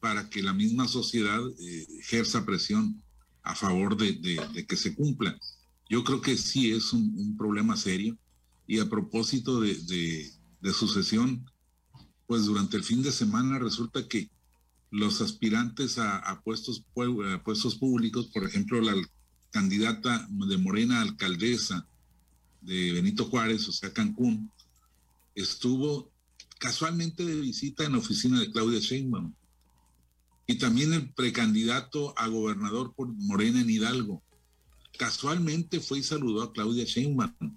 para 0.00 0.28
que 0.28 0.42
la 0.42 0.52
misma 0.52 0.86
sociedad 0.86 1.40
eh, 1.58 1.86
ejerza 1.98 2.44
presión 2.44 3.02
a 3.42 3.54
favor 3.54 3.96
de, 3.96 4.66
que 4.68 4.76
se 4.76 4.94
cumpla. 4.94 5.36
Yo 5.88 6.04
creo 6.04 6.20
que 6.20 6.36
sí 6.36 6.70
es 6.70 6.92
un, 6.92 7.36
problema 7.38 7.74
serio 7.76 8.18
y 8.66 8.80
a 8.80 8.88
propósito 8.88 9.60
de, 9.60 10.30
sucesión, 10.74 11.50
pues 12.26 12.44
durante 12.44 12.76
el 12.76 12.84
fin 12.84 13.02
de 13.02 13.12
semana 13.12 13.58
resulta 13.58 14.06
que 14.06 14.30
los 14.90 15.22
aspirantes 15.22 15.96
a, 15.98 16.38
puestos, 16.44 16.84
puestos 17.44 17.76
públicos, 17.76 18.26
por 18.26 18.44
ejemplo, 18.44 18.80
la 18.82 18.94
candidata 19.50 20.26
de 20.30 20.58
Morena 20.58 21.00
alcaldesa 21.00 21.86
de 22.60 22.92
Benito 22.92 23.24
Juárez, 23.24 23.68
o 23.68 23.72
sea, 23.72 23.92
Cancún, 23.92 24.50
estuvo 25.34 26.10
casualmente 26.58 27.24
de 27.24 27.40
visita 27.40 27.84
en 27.84 27.92
la 27.92 27.98
oficina 27.98 28.38
de 28.38 28.50
Claudia 28.50 28.80
Sheinbaum 28.80 29.32
y 30.46 30.56
también 30.56 30.92
el 30.92 31.12
precandidato 31.12 32.12
a 32.18 32.26
gobernador 32.26 32.92
por 32.94 33.08
Morena 33.08 33.60
en 33.60 33.70
Hidalgo. 33.70 34.22
Casualmente 34.98 35.80
fue 35.80 36.00
y 36.00 36.02
saludó 36.02 36.42
a 36.42 36.52
Claudia 36.52 36.84
Sheinbaum. 36.84 37.56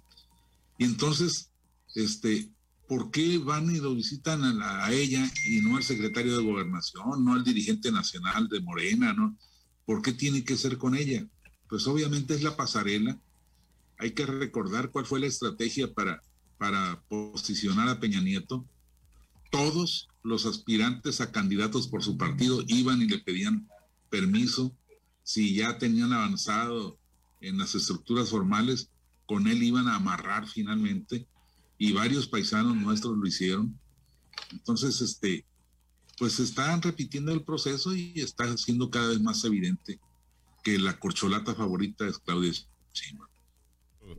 Y 0.78 0.84
entonces, 0.84 1.50
este, 1.94 2.50
¿por 2.88 3.10
qué 3.10 3.38
van 3.38 3.74
y 3.74 3.80
lo 3.80 3.94
visitan 3.94 4.62
a, 4.62 4.92
ella 4.92 5.28
y 5.44 5.60
no 5.60 5.76
al 5.76 5.82
secretario 5.82 6.36
de 6.36 6.44
gobernación, 6.44 7.24
no 7.24 7.32
al 7.32 7.44
dirigente 7.44 7.90
nacional 7.90 8.48
de 8.48 8.60
Morena, 8.60 9.12
no? 9.12 9.36
¿Por 9.84 10.00
qué 10.00 10.12
tiene 10.12 10.44
que 10.44 10.56
ser 10.56 10.78
con 10.78 10.94
ella? 10.94 11.26
Pues 11.74 11.88
obviamente 11.88 12.34
es 12.34 12.44
la 12.44 12.56
pasarela. 12.56 13.18
Hay 13.98 14.12
que 14.12 14.24
recordar 14.26 14.92
cuál 14.92 15.06
fue 15.06 15.18
la 15.18 15.26
estrategia 15.26 15.92
para, 15.92 16.22
para 16.56 17.02
posicionar 17.08 17.88
a 17.88 17.98
Peña 17.98 18.20
Nieto. 18.20 18.64
Todos 19.50 20.08
los 20.22 20.46
aspirantes 20.46 21.20
a 21.20 21.32
candidatos 21.32 21.88
por 21.88 22.04
su 22.04 22.16
partido 22.16 22.62
iban 22.68 23.02
y 23.02 23.08
le 23.08 23.18
pedían 23.18 23.68
permiso. 24.08 24.72
Si 25.24 25.56
ya 25.56 25.76
tenían 25.76 26.12
avanzado 26.12 26.96
en 27.40 27.58
las 27.58 27.74
estructuras 27.74 28.30
formales, 28.30 28.88
con 29.26 29.48
él 29.48 29.60
iban 29.60 29.88
a 29.88 29.96
amarrar 29.96 30.46
finalmente 30.46 31.26
y 31.76 31.90
varios 31.90 32.28
paisanos 32.28 32.76
nuestros 32.76 33.18
lo 33.18 33.26
hicieron. 33.26 33.76
Entonces, 34.52 35.00
este, 35.00 35.44
pues 36.18 36.38
están 36.38 36.82
repitiendo 36.82 37.32
el 37.32 37.42
proceso 37.42 37.96
y 37.96 38.12
está 38.20 38.56
siendo 38.56 38.90
cada 38.90 39.08
vez 39.08 39.20
más 39.20 39.42
evidente 39.44 39.98
que 40.64 40.78
la 40.78 40.98
corcholata 40.98 41.54
favorita 41.54 42.06
es 42.08 42.18
Claudia 42.18 42.52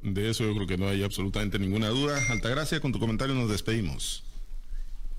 De 0.03 0.29
eso 0.29 0.45
yo 0.45 0.53
creo 0.53 0.67
que 0.67 0.77
no 0.77 0.87
hay 0.87 1.03
absolutamente 1.03 1.59
ninguna 1.59 1.89
duda. 1.89 2.17
Altagracia, 2.29 2.79
con 2.79 2.93
tu 2.93 2.99
comentario 2.99 3.35
nos 3.35 3.49
despedimos 3.49 4.23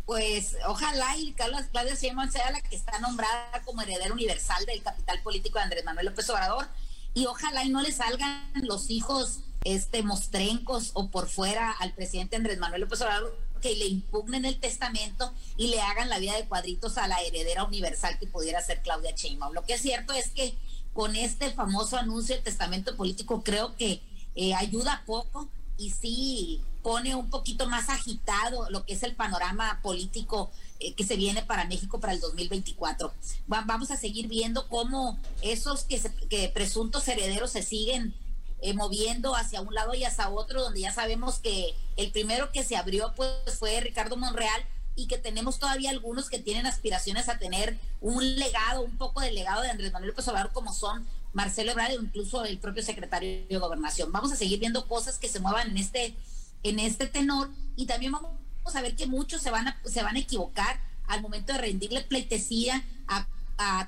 pues 0.06 0.56
ojalá 0.68 1.16
y 1.18 1.32
Carlos 1.32 1.62
Claudia 1.72 1.96
Sheinbaum 1.96 2.30
sea 2.30 2.52
la 2.52 2.60
que 2.60 2.76
está 2.76 3.00
nombrada 3.00 3.60
como 3.64 3.82
heredera 3.82 4.12
universal 4.12 4.64
del 4.64 4.80
capital 4.80 5.20
político 5.22 5.58
de 5.58 5.64
Andrés 5.64 5.84
Manuel 5.84 6.06
López 6.06 6.30
Obrador 6.30 6.66
y 7.12 7.26
ojalá 7.26 7.64
y 7.64 7.70
no 7.70 7.82
le 7.82 7.90
salgan 7.90 8.52
los 8.62 8.88
hijos 8.88 9.40
este 9.64 10.04
mostrencos 10.04 10.92
o 10.94 11.10
por 11.10 11.28
fuera 11.28 11.72
al 11.72 11.92
presidente 11.92 12.36
Andrés 12.36 12.58
Manuel 12.58 12.82
López 12.82 13.00
Obrador 13.00 13.36
que 13.60 13.74
le 13.74 13.86
impugnen 13.86 14.44
el 14.44 14.60
testamento 14.60 15.34
y 15.56 15.68
le 15.68 15.80
hagan 15.80 16.08
la 16.08 16.20
vida 16.20 16.36
de 16.36 16.46
cuadritos 16.46 16.98
a 16.98 17.08
la 17.08 17.20
heredera 17.22 17.64
universal 17.64 18.16
que 18.20 18.28
pudiera 18.28 18.62
ser 18.62 18.82
Claudia 18.82 19.10
Sheinbaum. 19.10 19.54
Lo 19.54 19.64
que 19.64 19.74
es 19.74 19.82
cierto 19.82 20.12
es 20.12 20.28
que 20.28 20.54
con 20.96 21.14
este 21.14 21.50
famoso 21.50 21.98
anuncio 21.98 22.34
del 22.34 22.42
testamento 22.42 22.96
político 22.96 23.42
creo 23.42 23.76
que 23.76 24.00
eh, 24.34 24.54
ayuda 24.54 25.02
poco 25.04 25.46
y 25.76 25.90
sí 25.90 26.62
pone 26.82 27.14
un 27.14 27.28
poquito 27.28 27.68
más 27.68 27.90
agitado 27.90 28.70
lo 28.70 28.86
que 28.86 28.94
es 28.94 29.02
el 29.02 29.14
panorama 29.14 29.78
político 29.82 30.50
eh, 30.80 30.94
que 30.94 31.04
se 31.04 31.16
viene 31.16 31.42
para 31.42 31.66
México 31.66 32.00
para 32.00 32.14
el 32.14 32.20
2024. 32.20 33.12
vamos 33.46 33.90
a 33.90 33.96
seguir 33.98 34.26
viendo 34.26 34.68
cómo 34.68 35.18
esos 35.42 35.84
que, 35.84 36.00
que 36.30 36.48
presuntos 36.48 37.06
herederos 37.08 37.50
se 37.50 37.62
siguen 37.62 38.14
eh, 38.62 38.72
moviendo 38.72 39.36
hacia 39.36 39.60
un 39.60 39.74
lado 39.74 39.92
y 39.92 40.04
hacia 40.04 40.30
otro, 40.30 40.62
donde 40.62 40.80
ya 40.80 40.92
sabemos 40.94 41.40
que 41.40 41.74
el 41.98 42.10
primero 42.10 42.50
que 42.52 42.64
se 42.64 42.74
abrió 42.74 43.12
pues 43.14 43.58
fue 43.58 43.78
Ricardo 43.82 44.16
Monreal 44.16 44.64
y 44.96 45.06
que 45.06 45.18
tenemos 45.18 45.58
todavía 45.58 45.90
algunos 45.90 46.30
que 46.30 46.38
tienen 46.38 46.66
aspiraciones 46.66 47.28
a 47.28 47.38
tener 47.38 47.78
un 48.00 48.36
legado, 48.36 48.80
un 48.80 48.96
poco 48.96 49.20
del 49.20 49.34
legado 49.34 49.62
de 49.62 49.70
Andrés 49.70 49.92
Manuel 49.92 50.10
López 50.10 50.26
Obrador 50.28 50.52
como 50.52 50.72
son 50.72 51.06
Marcelo 51.34 51.72
Ebrard 51.72 51.92
o 51.92 52.02
incluso 52.02 52.44
el 52.46 52.58
propio 52.58 52.82
secretario 52.82 53.46
de 53.46 53.58
Gobernación. 53.58 54.10
Vamos 54.10 54.32
a 54.32 54.36
seguir 54.36 54.58
viendo 54.58 54.88
cosas 54.88 55.18
que 55.18 55.28
se 55.28 55.38
muevan 55.38 55.70
en 55.70 55.76
este, 55.76 56.14
en 56.62 56.78
este 56.78 57.06
tenor 57.06 57.50
y 57.76 57.84
también 57.84 58.12
vamos 58.12 58.32
a 58.74 58.80
ver 58.80 58.96
que 58.96 59.06
muchos 59.06 59.42
se 59.42 59.50
van 59.50 59.68
a, 59.68 59.80
se 59.84 60.02
van 60.02 60.16
a 60.16 60.20
equivocar 60.20 60.80
al 61.06 61.20
momento 61.20 61.52
de 61.52 61.58
rendirle 61.58 62.00
pleitesía 62.00 62.82
a, 63.06 63.26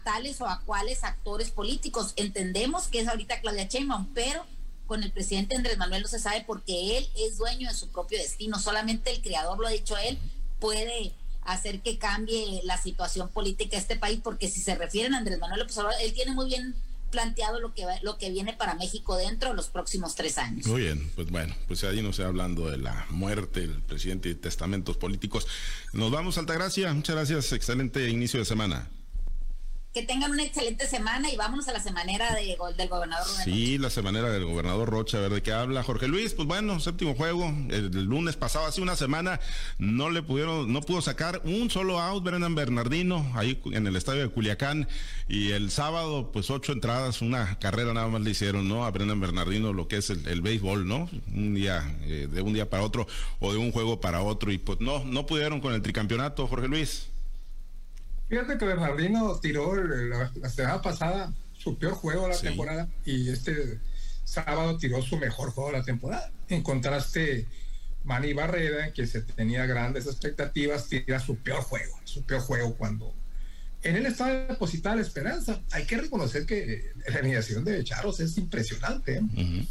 tales 0.03 0.41
o 0.41 0.47
a 0.47 0.61
cuales 0.61 1.05
actores 1.05 1.51
políticos. 1.51 2.15
Entendemos 2.17 2.89
que 2.89 3.01
es 3.01 3.09
ahorita 3.09 3.43
Claudia 3.43 3.69
Sheinbaum, 3.69 4.15
pero 4.15 4.47
con 4.87 5.03
el 5.03 5.13
presidente 5.13 5.55
Andrés 5.55 5.77
Manuel 5.77 6.03
no 6.03 6.09
se 6.09 6.19
sabe 6.19 6.43
porque 6.47 6.97
él 6.97 7.09
es 7.17 7.37
dueño 7.37 7.69
de 7.69 7.75
su 7.75 7.89
propio 7.91 8.19
destino. 8.19 8.59
Solamente 8.59 9.11
el 9.11 9.21
creador 9.21 9.59
lo 9.59 9.67
ha 9.67 9.71
dicho 9.71 9.95
él 9.99 10.19
puede 10.61 11.13
hacer 11.43 11.81
que 11.81 11.99
cambie 11.99 12.61
la 12.65 12.77
situación 12.77 13.29
política 13.31 13.77
de 13.77 13.83
este 13.83 13.97
país, 13.97 14.21
porque 14.23 14.49
si 14.49 14.61
se 14.61 14.75
refieren 14.75 15.15
a 15.15 15.19
Andrés 15.19 15.39
Manuel 15.39 15.61
López 15.61 15.79
Obrador, 15.79 16.01
él 16.03 16.13
tiene 16.13 16.33
muy 16.33 16.47
bien 16.47 16.75
planteado 17.11 17.59
lo 17.59 17.73
que 17.73 17.87
lo 18.03 18.19
que 18.19 18.31
viene 18.31 18.53
para 18.53 18.75
México 18.75 19.17
dentro 19.17 19.51
de 19.51 19.57
los 19.57 19.69
próximos 19.69 20.15
tres 20.15 20.37
años. 20.37 20.67
Muy 20.67 20.83
bien, 20.83 21.11
pues 21.15 21.31
bueno, 21.31 21.55
pues 21.67 21.83
ahí 21.85 22.03
no 22.03 22.13
se 22.13 22.23
hablando 22.23 22.71
de 22.71 22.77
la 22.77 23.07
muerte 23.09 23.61
del 23.61 23.81
presidente 23.81 24.29
y 24.29 24.35
testamentos 24.35 24.99
políticos. 24.99 25.47
Nos 25.95 26.11
vamos, 26.11 26.37
Altagracia. 26.37 26.93
Muchas 26.93 27.17
gracias. 27.17 27.53
Excelente 27.53 28.09
inicio 28.11 28.41
de 28.41 28.45
semana 28.45 28.91
que 29.93 30.03
tengan 30.03 30.31
una 30.31 30.45
excelente 30.45 30.87
semana 30.87 31.31
y 31.31 31.37
vámonos 31.37 31.67
a 31.69 31.73
la 31.73 31.81
semanera 31.81 32.35
de, 32.35 32.57
del 32.77 32.89
gobernador 32.89 33.27
Rocha. 33.27 33.45
Sí, 33.45 33.79
la 33.79 33.89
semanera 33.89 34.29
del 34.31 34.45
gobernador 34.45 34.89
Rocha, 34.89 35.17
a 35.19 35.21
ver 35.23 35.33
de 35.33 35.43
qué 35.43 35.53
habla. 35.53 35.83
Jorge 35.83 36.09
Luis, 36.09 36.35
pues 36.35 36.47
bueno, 36.47 36.79
séptimo 36.79 37.15
juego, 37.15 37.47
el, 37.71 38.05
lunes 38.05 38.37
pasado, 38.37 38.67
hace 38.67 38.83
una 38.83 38.97
semana, 38.97 39.41
no 39.79 40.11
le 40.11 40.23
pudieron, 40.23 40.71
no 40.73 40.83
pudo 40.83 41.01
sacar 41.01 41.41
un 41.45 41.71
solo 41.71 42.01
out 42.01 42.23
Brendan 42.23 42.55
Bernardino 42.55 43.33
ahí 43.35 43.61
en 43.73 43.87
el 43.87 43.97
estadio 43.97 44.23
de 44.23 44.29
Culiacán 44.29 44.89
y 45.27 45.53
el 45.53 45.71
sábado, 45.71 46.31
pues 46.33 46.51
ocho 46.51 46.73
entradas, 46.73 47.23
una 47.23 47.59
carrera 47.59 47.95
nada 47.95 48.09
más 48.09 48.21
le 48.21 48.31
hicieron, 48.31 48.69
¿no? 48.69 48.85
A 48.85 48.91
Brendan 48.91 49.21
Bernardino 49.21 49.73
lo 49.73 49.89
que 49.89 49.97
es 49.97 50.11
el, 50.11 50.43
béisbol, 50.43 50.87
¿no? 50.87 51.09
Un 51.35 51.55
día, 51.55 51.97
eh, 52.03 52.29
de 52.31 52.43
un 52.43 52.53
día 52.53 52.69
para 52.69 52.83
otro 52.83 53.07
o 53.41 53.53
de 53.53 53.59
un 53.59 53.73
juego 53.73 54.01
para 54.01 54.23
otro 54.23 54.53
y 54.53 54.59
pues 54.59 54.81
no, 54.81 55.03
no 55.05 55.27
pudieron 55.27 55.61
con 55.61 55.73
el 55.73 55.83
tricampeonato, 55.83 56.47
Jorge 56.47 56.69
Luis. 56.69 57.09
Fíjate 58.29 58.59
que 58.59 58.65
Bernardino 58.65 59.39
tiró 59.41 59.75
la, 59.75 60.31
semana 60.51 60.83
pasada 60.83 61.33
su 61.53 61.79
peor 61.79 61.95
juego 61.95 62.25
de 62.25 62.35
la 62.35 62.41
temporada 62.41 62.89
y 63.05 63.31
este 63.31 63.81
sábado 64.25 64.77
tiró 64.77 65.01
su 65.03 65.17
mejor 65.17 65.51
juego 65.51 65.71
de 65.73 65.79
la 65.79 65.85
temporada. 65.85 66.31
En 66.49 66.63
contraste, 66.63 67.47
Manny 68.05 68.35
Barrera, 68.35 68.93
que 68.93 69.07
se 69.07 69.23
tenía 69.23 69.67
grandes 69.67 70.07
expectativas, 70.07 70.89
tira 70.89 71.19
su 71.21 71.37
peor 71.37 71.63
juego, 71.63 71.99
su 72.05 72.23
peor 72.23 72.43
juego 72.43 72.75
cuando 72.77 73.15
en 73.83 73.97
él 73.97 74.07
estaba 74.07 74.31
depositada 74.31 74.97
la 74.97 75.03
esperanza. 75.03 75.63
Hay 75.71 75.87
que 75.87 75.97
reconocer 75.97 76.45
que 76.45 76.93
la 77.09 77.21
alineación 77.21 77.65
de 77.65 77.83
Charos 77.85 78.21
es 78.21 78.37
impresionante. 78.37 79.23
¿eh? 79.37 79.67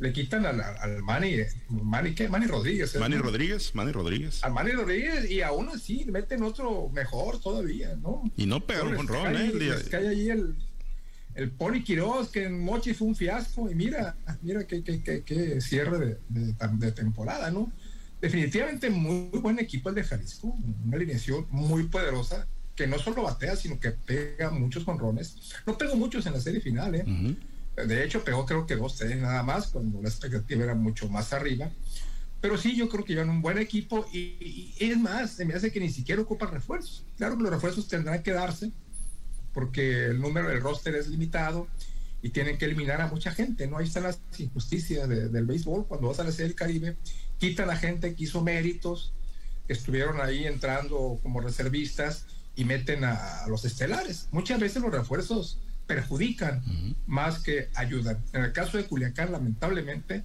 Le 0.00 0.12
quitan 0.14 0.46
al, 0.46 0.60
al 0.60 1.02
Manny, 1.02 1.36
Manny, 1.68 2.14
¿qué? 2.14 2.28
Manny 2.28 2.46
Rodríguez. 2.46 2.94
¿eh? 2.94 2.98
Manny 2.98 3.16
Rodríguez, 3.16 3.74
Manny 3.74 3.92
Rodríguez. 3.92 4.42
Al 4.42 4.52
Manny 4.52 4.72
Rodríguez 4.72 5.30
y 5.30 5.42
aún 5.42 5.68
así 5.68 6.06
meten 6.06 6.42
otro 6.42 6.88
mejor 6.88 7.38
todavía, 7.38 7.94
¿no? 7.96 8.22
Y 8.36 8.46
no 8.46 8.64
pegaron 8.64 8.96
con 8.96 9.06
Ron, 9.06 9.36
¿eh? 9.36 9.52
que 9.90 9.96
hay 9.96 10.06
allí 10.06 10.30
el, 10.30 10.56
el 11.34 11.50
Pony 11.50 11.82
Quiroz, 11.84 12.30
que 12.30 12.44
en 12.44 12.64
Mochi 12.64 12.94
fue 12.94 13.08
un 13.08 13.14
fiasco, 13.14 13.70
y 13.70 13.74
mira, 13.74 14.16
mira 14.40 14.66
qué, 14.66 14.82
qué, 14.82 15.02
qué, 15.02 15.22
qué 15.22 15.60
cierre 15.60 16.18
de, 16.28 16.54
de, 16.78 16.92
temporada, 16.92 17.50
¿no? 17.50 17.70
Definitivamente 18.22 18.88
muy 18.88 19.38
buen 19.38 19.58
equipo 19.58 19.90
el 19.90 19.96
de 19.96 20.04
Jalisco, 20.04 20.56
una 20.86 20.96
alineación 20.96 21.46
muy 21.50 21.84
poderosa, 21.84 22.46
que 22.74 22.86
no 22.86 22.98
solo 22.98 23.22
batea, 23.24 23.54
sino 23.54 23.78
que 23.78 23.90
pega 23.90 24.50
muchos 24.50 24.84
conrones. 24.84 25.36
No 25.66 25.76
pegó 25.76 25.94
muchos 25.96 26.24
en 26.24 26.32
la 26.32 26.40
serie 26.40 26.62
final, 26.62 26.94
¿eh? 26.94 27.04
De 27.86 28.04
hecho, 28.04 28.24
pegó 28.24 28.46
creo 28.46 28.66
que 28.66 28.76
dos, 28.76 28.96
tres 28.96 29.16
nada 29.16 29.42
más, 29.42 29.68
cuando 29.68 30.00
la 30.02 30.08
expectativa 30.08 30.64
era 30.64 30.74
mucho 30.74 31.08
más 31.08 31.32
arriba. 31.32 31.70
Pero 32.40 32.56
sí, 32.56 32.74
yo 32.74 32.88
creo 32.88 33.04
que 33.04 33.12
llevan 33.12 33.30
un 33.30 33.42
buen 33.42 33.58
equipo 33.58 34.06
y, 34.12 34.74
es 34.78 34.98
más, 34.98 35.32
se 35.32 35.44
me 35.44 35.54
hace 35.54 35.70
que 35.70 35.80
ni 35.80 35.90
siquiera 35.90 36.22
ocupa 36.22 36.46
refuerzos. 36.46 37.04
Claro 37.18 37.36
que 37.36 37.42
los 37.42 37.52
refuerzos 37.52 37.86
tendrán 37.86 38.22
que 38.22 38.32
darse 38.32 38.72
porque 39.52 40.06
el 40.06 40.20
número 40.20 40.48
del 40.48 40.60
roster 40.60 40.94
es 40.94 41.08
limitado 41.08 41.66
y 42.22 42.30
tienen 42.30 42.56
que 42.56 42.66
eliminar 42.66 43.00
a 43.00 43.08
mucha 43.08 43.32
gente, 43.32 43.66
¿no? 43.66 43.78
Ahí 43.78 43.86
están 43.86 44.04
las 44.04 44.20
injusticias 44.38 45.08
del 45.08 45.46
béisbol. 45.46 45.86
Cuando 45.86 46.08
vas 46.08 46.20
a 46.20 46.24
la 46.24 46.30
Serie 46.30 46.48
del 46.48 46.54
Caribe, 46.54 46.96
quitan 47.38 47.70
a 47.70 47.76
gente 47.76 48.14
que 48.14 48.24
hizo 48.24 48.42
méritos, 48.42 49.12
que 49.66 49.72
estuvieron 49.72 50.20
ahí 50.20 50.46
entrando 50.46 51.18
como 51.22 51.40
reservistas 51.40 52.26
y 52.56 52.64
meten 52.64 53.04
a, 53.04 53.46
los 53.48 53.64
estelares. 53.64 54.28
Muchas 54.32 54.60
veces 54.60 54.82
los 54.82 54.92
refuerzos 54.92 55.58
perjudican 55.90 56.62
más 57.08 57.40
que 57.40 57.68
ayudan. 57.74 58.22
En 58.32 58.44
el 58.44 58.52
caso 58.52 58.76
de 58.76 58.84
Culiacán, 58.84 59.32
lamentablemente, 59.32 60.22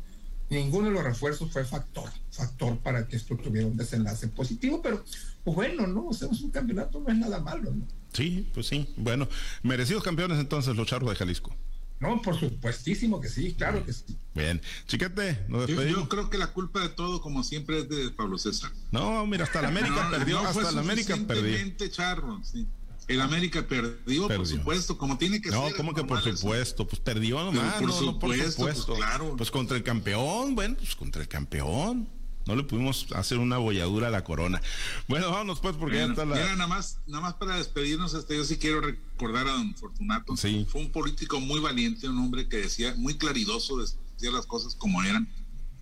ninguno 0.51 0.89
de 0.89 0.93
los 0.93 1.04
refuerzos 1.04 1.51
fue 1.51 1.65
factor, 1.65 2.08
factor 2.30 2.78
para 2.78 3.08
que 3.08 3.15
esto 3.15 3.36
tuviera 3.36 3.65
un 3.65 3.75
desenlace 3.75 4.28
positivo, 4.28 4.80
pero 4.84 5.04
pues 5.43 5.56
bueno, 5.56 5.88
¿no? 5.88 6.12
Hacemos 6.12 6.39
un 6.41 6.51
campeonato, 6.51 6.99
no 6.99 7.12
es 7.12 7.17
nada 7.17 7.39
malo, 7.39 7.71
¿no? 7.73 7.88
Sí, 8.13 8.47
pues 8.54 8.67
sí. 8.67 8.93
Bueno, 8.95 9.28
merecidos 9.63 10.04
campeones 10.04 10.38
entonces 10.39 10.75
los 10.75 10.86
charros 10.86 11.10
de 11.10 11.15
Jalisco. 11.15 11.56
No, 11.99 12.21
por 12.21 12.39
supuestísimo 12.39 13.19
que 13.19 13.30
sí, 13.30 13.56
claro 13.58 13.84
que 13.84 13.93
sí. 13.93 14.15
Bien, 14.36 14.62
chiquete, 14.86 15.45
nos 15.47 15.65
despedimos. 15.65 16.04
Yo, 16.04 16.10
creo 16.10 16.30
que 16.30 16.38
la 16.38 16.54
culpa 16.54 16.82
de 16.82 16.89
todo, 16.89 17.21
como 17.21 17.43
siempre, 17.43 17.80
es 17.80 17.89
de 17.89 18.12
Pablo 18.12 18.38
César. 18.38 18.69
No, 18.91 19.25
mira, 19.25 19.45
hasta 19.45 19.63
la 19.63 19.69
América 19.69 20.10
perdió, 20.12 20.39
hasta 20.41 20.71
la 20.71 20.82
América 20.82 21.17
perdió. 21.28 21.58
charro, 21.89 22.39
sí. 22.43 22.67
El 23.07 23.21
América 23.21 23.67
perdió, 23.67 24.27
por 24.27 24.47
supuesto, 24.47 24.97
como 24.97 25.17
tiene 25.17 25.41
que 25.41 25.49
ser. 25.49 25.59
No, 25.59 25.75
como 25.75 25.93
que 25.93 26.03
por 26.03 26.21
supuesto? 26.21 26.87
Pues 26.87 26.99
perdió 26.99 27.43
nomás, 27.43 27.75
por, 27.75 27.91
supuesto, 27.91 28.19
por 28.19 28.29
pues 28.35 28.53
supuesto. 28.53 28.85
Pues, 28.87 28.99
claro. 28.99 29.35
pues 29.37 29.51
contra 29.51 29.77
el 29.77 29.83
campeón, 29.83 30.55
bueno, 30.55 30.75
pues 30.77 30.95
contra 30.95 31.21
el 31.21 31.27
campeón. 31.27 32.09
No 32.47 32.55
le 32.55 32.63
pudimos 32.63 33.07
hacer 33.15 33.39
una 33.39 33.57
bolladura 33.57 34.07
a 34.07 34.11
la 34.11 34.23
corona. 34.23 34.61
Bueno, 35.07 35.31
vámonos 35.31 35.59
pues 35.59 35.75
porque 35.75 35.97
ya 35.97 36.05
está 36.05 36.25
la... 36.25 36.35
nada 36.35 36.67
más, 36.67 36.99
nada 37.07 37.21
más 37.21 37.33
para 37.35 37.57
despedirnos, 37.57 38.13
este, 38.13 38.37
yo 38.37 38.43
sí 38.43 38.57
quiero 38.57 38.81
recordar 38.81 39.47
a 39.47 39.53
don 39.53 39.73
Fortunato. 39.73 40.37
Sí. 40.37 40.65
Fue 40.69 40.81
un 40.81 40.91
político 40.91 41.39
muy 41.39 41.59
valiente, 41.59 42.07
un 42.07 42.19
hombre 42.19 42.47
que 42.47 42.57
decía, 42.57 42.93
muy 42.97 43.15
claridoso, 43.15 43.77
decía 43.77 44.31
las 44.31 44.45
cosas 44.45 44.75
como 44.75 45.03
eran. 45.03 45.27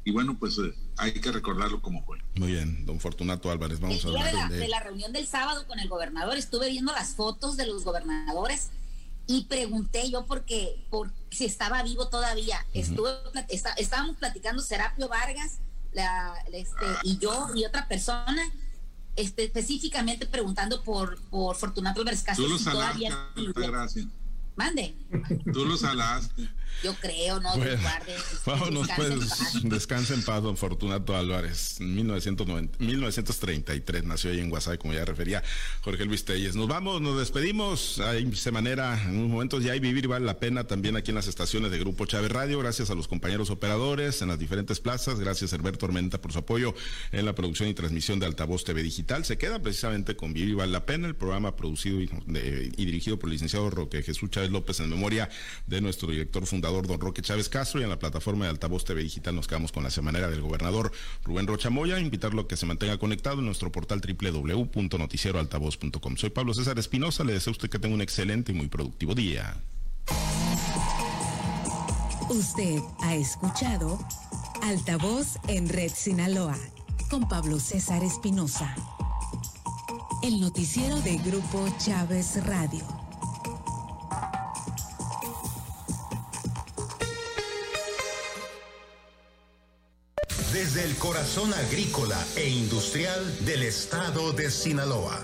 Y 0.05 0.11
bueno, 0.11 0.37
pues 0.37 0.57
eh, 0.57 0.73
hay 0.97 1.13
que 1.13 1.31
recordarlo 1.31 1.81
como 1.81 2.03
fue. 2.05 2.19
Muy 2.35 2.51
bien, 2.51 2.85
don 2.85 2.99
Fortunato 2.99 3.49
Álvarez, 3.51 3.79
vamos 3.79 4.03
a 4.03 4.07
hablar 4.09 4.49
de, 4.49 4.57
de 4.57 4.67
la 4.67 4.79
reunión 4.79 5.13
del 5.13 5.27
sábado 5.27 5.65
con 5.67 5.79
el 5.79 5.87
gobernador. 5.87 6.37
Estuve 6.37 6.69
viendo 6.69 6.91
las 6.91 7.15
fotos 7.15 7.55
de 7.57 7.65
los 7.65 7.83
gobernadores 7.85 8.71
y 9.27 9.45
pregunté 9.45 10.09
yo 10.09 10.25
porque 10.25 10.85
por 10.89 11.11
si 11.31 11.45
estaba 11.45 11.83
vivo 11.83 12.09
todavía. 12.09 12.65
Estuve 12.73 13.11
estábamos 13.77 14.17
platicando 14.17 14.61
Serapio 14.61 15.07
Vargas 15.07 15.59
la, 15.93 16.33
este, 16.51 16.85
y 17.03 17.17
yo 17.19 17.49
y 17.55 17.65
otra 17.65 17.87
persona 17.87 18.43
este, 19.15 19.45
específicamente 19.45 20.25
preguntando 20.25 20.83
por, 20.83 21.21
por 21.29 21.55
Fortunato 21.55 22.01
Álvarez 22.01 22.23
Tú 22.35 22.47
lo 22.47 22.57
todavía 22.57 23.29
Mande. 24.55 24.95
Tú 25.51 25.65
lo 25.65 25.77
salaste. 25.77 26.49
Yo 26.83 26.93
creo, 26.95 27.39
no, 27.39 27.55
bueno, 27.55 27.81
guarde, 27.81 28.15
Vámonos, 28.45 28.87
pues, 28.95 29.63
descansa 29.63 30.13
en 30.13 30.23
paz, 30.23 30.43
don 30.43 30.57
Fortunato 30.57 31.15
Álvarez. 31.15 31.79
En 31.79 31.95
1933 31.95 34.03
nació 34.03 34.31
ahí 34.31 34.39
en 34.39 34.49
Guasave, 34.49 34.77
como 34.77 34.93
ya 34.93 35.05
refería 35.05 35.43
Jorge 35.81 36.05
Luis 36.05 36.25
Telles. 36.25 36.55
Nos 36.55 36.67
vamos, 36.67 37.01
nos 37.01 37.19
despedimos. 37.19 37.99
Ahí 37.99 38.33
se 38.35 38.51
manera, 38.51 39.01
en 39.03 39.17
unos 39.17 39.29
momentos 39.29 39.63
ya 39.63 39.73
hay 39.73 39.79
vivir 39.79 40.07
vale 40.07 40.25
la 40.25 40.39
pena 40.39 40.65
también 40.65 40.95
aquí 40.95 41.11
en 41.11 41.15
las 41.15 41.27
estaciones 41.27 41.71
de 41.71 41.79
Grupo 41.79 42.05
Chávez 42.05 42.31
Radio. 42.31 42.59
Gracias 42.59 42.89
a 42.89 42.95
los 42.95 43.07
compañeros 43.07 43.49
operadores 43.49 44.21
en 44.21 44.29
las 44.29 44.39
diferentes 44.39 44.79
plazas. 44.79 45.19
Gracias, 45.19 45.53
Herbert 45.53 45.77
Tormenta, 45.77 46.21
por 46.21 46.33
su 46.33 46.39
apoyo 46.39 46.73
en 47.11 47.25
la 47.25 47.35
producción 47.35 47.69
y 47.69 47.73
transmisión 47.73 48.19
de 48.19 48.25
Altavoz 48.25 48.63
TV 48.63 48.83
Digital. 48.83 49.25
Se 49.25 49.37
queda 49.37 49.61
precisamente 49.61 50.15
con 50.15 50.33
Vivir 50.33 50.55
vale 50.55 50.71
la 50.71 50.85
pena, 50.85 51.07
el 51.07 51.15
programa 51.15 51.55
producido 51.55 52.01
y, 52.01 52.09
y 52.25 52.85
dirigido 52.85 53.19
por 53.19 53.29
el 53.29 53.33
licenciado 53.33 53.69
Roque 53.69 54.03
Jesús 54.03 54.29
Chávez 54.29 54.49
López 54.49 54.79
en 54.79 54.89
memoria 54.89 55.29
de 55.67 55.81
nuestro 55.81 56.09
director 56.09 56.45
fundador, 56.45 56.62
don 56.71 56.99
Roque 56.99 57.21
Chávez 57.21 57.47
Castro, 57.49 57.79
y 57.79 57.83
en 57.83 57.89
la 57.89 57.99
plataforma 57.99 58.45
de 58.45 58.51
Altavoz 58.51 58.85
TV 58.85 59.03
Digital 59.03 59.35
nos 59.35 59.47
quedamos 59.47 59.71
con 59.71 59.83
la 59.83 59.89
semanera 59.89 60.29
del 60.29 60.41
gobernador 60.41 60.91
Rubén 61.23 61.47
Rochamoya. 61.47 61.99
Invitarlo 61.99 62.43
a 62.43 62.47
que 62.47 62.55
se 62.57 62.65
mantenga 62.65 62.97
conectado 62.97 63.39
en 63.39 63.45
nuestro 63.45 63.71
portal 63.71 64.01
www.noticieroaltavoz.com. 64.01 66.17
Soy 66.17 66.29
Pablo 66.29 66.53
César 66.53 66.77
Espinosa, 66.79 67.23
le 67.23 67.31
deseo 67.33 67.51
a 67.51 67.55
usted 67.55 67.69
que 67.69 67.79
tenga 67.79 67.95
un 67.95 68.01
excelente 68.01 68.51
y 68.51 68.55
muy 68.55 68.67
productivo 68.67 69.15
día. 69.15 69.55
Usted 72.29 72.79
ha 73.01 73.15
escuchado 73.15 73.99
Altavoz 74.61 75.37
en 75.47 75.69
Red 75.69 75.91
Sinaloa 75.93 76.57
con 77.09 77.27
Pablo 77.27 77.59
César 77.59 78.03
Espinosa. 78.03 78.75
El 80.23 80.39
noticiero 80.39 81.01
de 81.01 81.17
Grupo 81.17 81.67
Chávez 81.77 82.43
Radio. 82.45 83.02
Desde 90.73 90.89
el 90.89 90.97
corazón 90.97 91.53
agrícola 91.53 92.17
e 92.35 92.49
industrial 92.49 93.45
del 93.45 93.61
estado 93.61 94.33
de 94.33 94.49
Sinaloa. 94.49 95.23